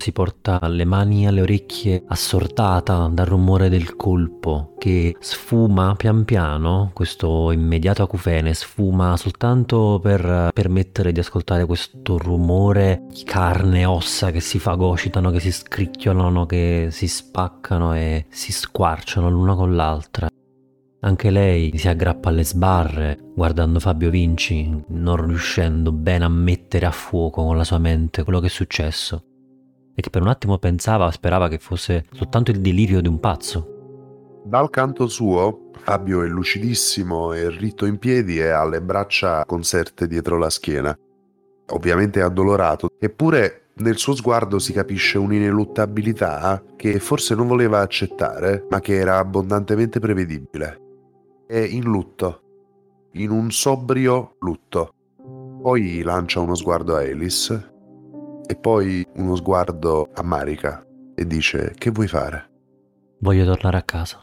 Si 0.00 0.12
porta 0.12 0.58
le 0.66 0.86
mani 0.86 1.26
alle 1.26 1.42
orecchie 1.42 2.04
assortata 2.08 3.10
dal 3.12 3.26
rumore 3.26 3.68
del 3.68 3.96
colpo 3.96 4.72
che 4.78 5.14
sfuma 5.20 5.94
pian 5.94 6.24
piano, 6.24 6.90
questo 6.94 7.52
immediato 7.52 8.02
acufene 8.02 8.54
sfuma 8.54 9.18
soltanto 9.18 10.00
per 10.02 10.52
permettere 10.54 11.12
di 11.12 11.20
ascoltare 11.20 11.66
questo 11.66 12.16
rumore 12.16 13.02
di 13.10 13.24
carne 13.24 13.80
e 13.80 13.84
ossa 13.84 14.30
che 14.30 14.40
si 14.40 14.58
fagocitano, 14.58 15.30
che 15.30 15.38
si 15.38 15.52
scricchiolano, 15.52 16.46
che 16.46 16.88
si 16.90 17.06
spaccano 17.06 17.94
e 17.94 18.24
si 18.30 18.52
squarciano 18.52 19.28
l'una 19.28 19.54
con 19.54 19.76
l'altra. 19.76 20.30
Anche 21.00 21.28
lei 21.30 21.76
si 21.76 21.88
aggrappa 21.88 22.30
alle 22.30 22.44
sbarre, 22.44 23.18
guardando 23.34 23.78
Fabio 23.78 24.08
Vinci, 24.08 24.82
non 24.88 25.26
riuscendo 25.26 25.92
bene 25.92 26.24
a 26.24 26.30
mettere 26.30 26.86
a 26.86 26.90
fuoco 26.90 27.44
con 27.44 27.58
la 27.58 27.64
sua 27.64 27.78
mente 27.78 28.24
quello 28.24 28.40
che 28.40 28.46
è 28.46 28.50
successo 28.50 29.24
e 29.94 30.02
che 30.02 30.10
per 30.10 30.22
un 30.22 30.28
attimo 30.28 30.58
pensava, 30.58 31.10
sperava 31.10 31.48
che 31.48 31.58
fosse 31.58 32.04
soltanto 32.12 32.50
il 32.50 32.60
delirio 32.60 33.00
di 33.00 33.08
un 33.08 33.20
pazzo. 33.20 34.42
Dal 34.44 34.70
canto 34.70 35.06
suo, 35.06 35.70
Fabio 35.72 36.22
è 36.22 36.26
lucidissimo 36.26 37.32
e 37.32 37.50
ritto 37.50 37.86
in 37.86 37.98
piedi 37.98 38.38
e 38.38 38.48
ha 38.48 38.66
le 38.66 38.80
braccia 38.80 39.44
conserte 39.44 40.06
dietro 40.06 40.38
la 40.38 40.50
schiena. 40.50 40.96
Ovviamente 41.72 42.20
è 42.20 42.22
addolorato, 42.22 42.90
eppure 42.98 43.68
nel 43.74 43.96
suo 43.96 44.14
sguardo 44.14 44.58
si 44.58 44.72
capisce 44.72 45.18
un'ineluttabilità 45.18 46.62
che 46.76 46.98
forse 46.98 47.34
non 47.34 47.46
voleva 47.46 47.80
accettare, 47.80 48.66
ma 48.68 48.80
che 48.80 48.94
era 48.94 49.18
abbondantemente 49.18 50.00
prevedibile. 50.00 50.80
È 51.46 51.58
in 51.58 51.84
lutto, 51.84 52.42
in 53.12 53.30
un 53.30 53.50
sobrio 53.50 54.36
lutto. 54.40 54.94
Poi 55.62 56.02
lancia 56.02 56.40
uno 56.40 56.54
sguardo 56.54 56.96
a 56.96 57.00
Alice 57.00 57.72
e 58.50 58.56
poi 58.56 59.06
uno 59.14 59.36
sguardo 59.36 60.08
a 60.12 60.24
Marika 60.24 60.84
e 61.14 61.24
dice 61.24 61.72
che 61.78 61.90
vuoi 61.90 62.08
fare? 62.08 62.50
Voglio 63.20 63.44
tornare 63.44 63.76
a 63.76 63.82
casa. 63.82 64.20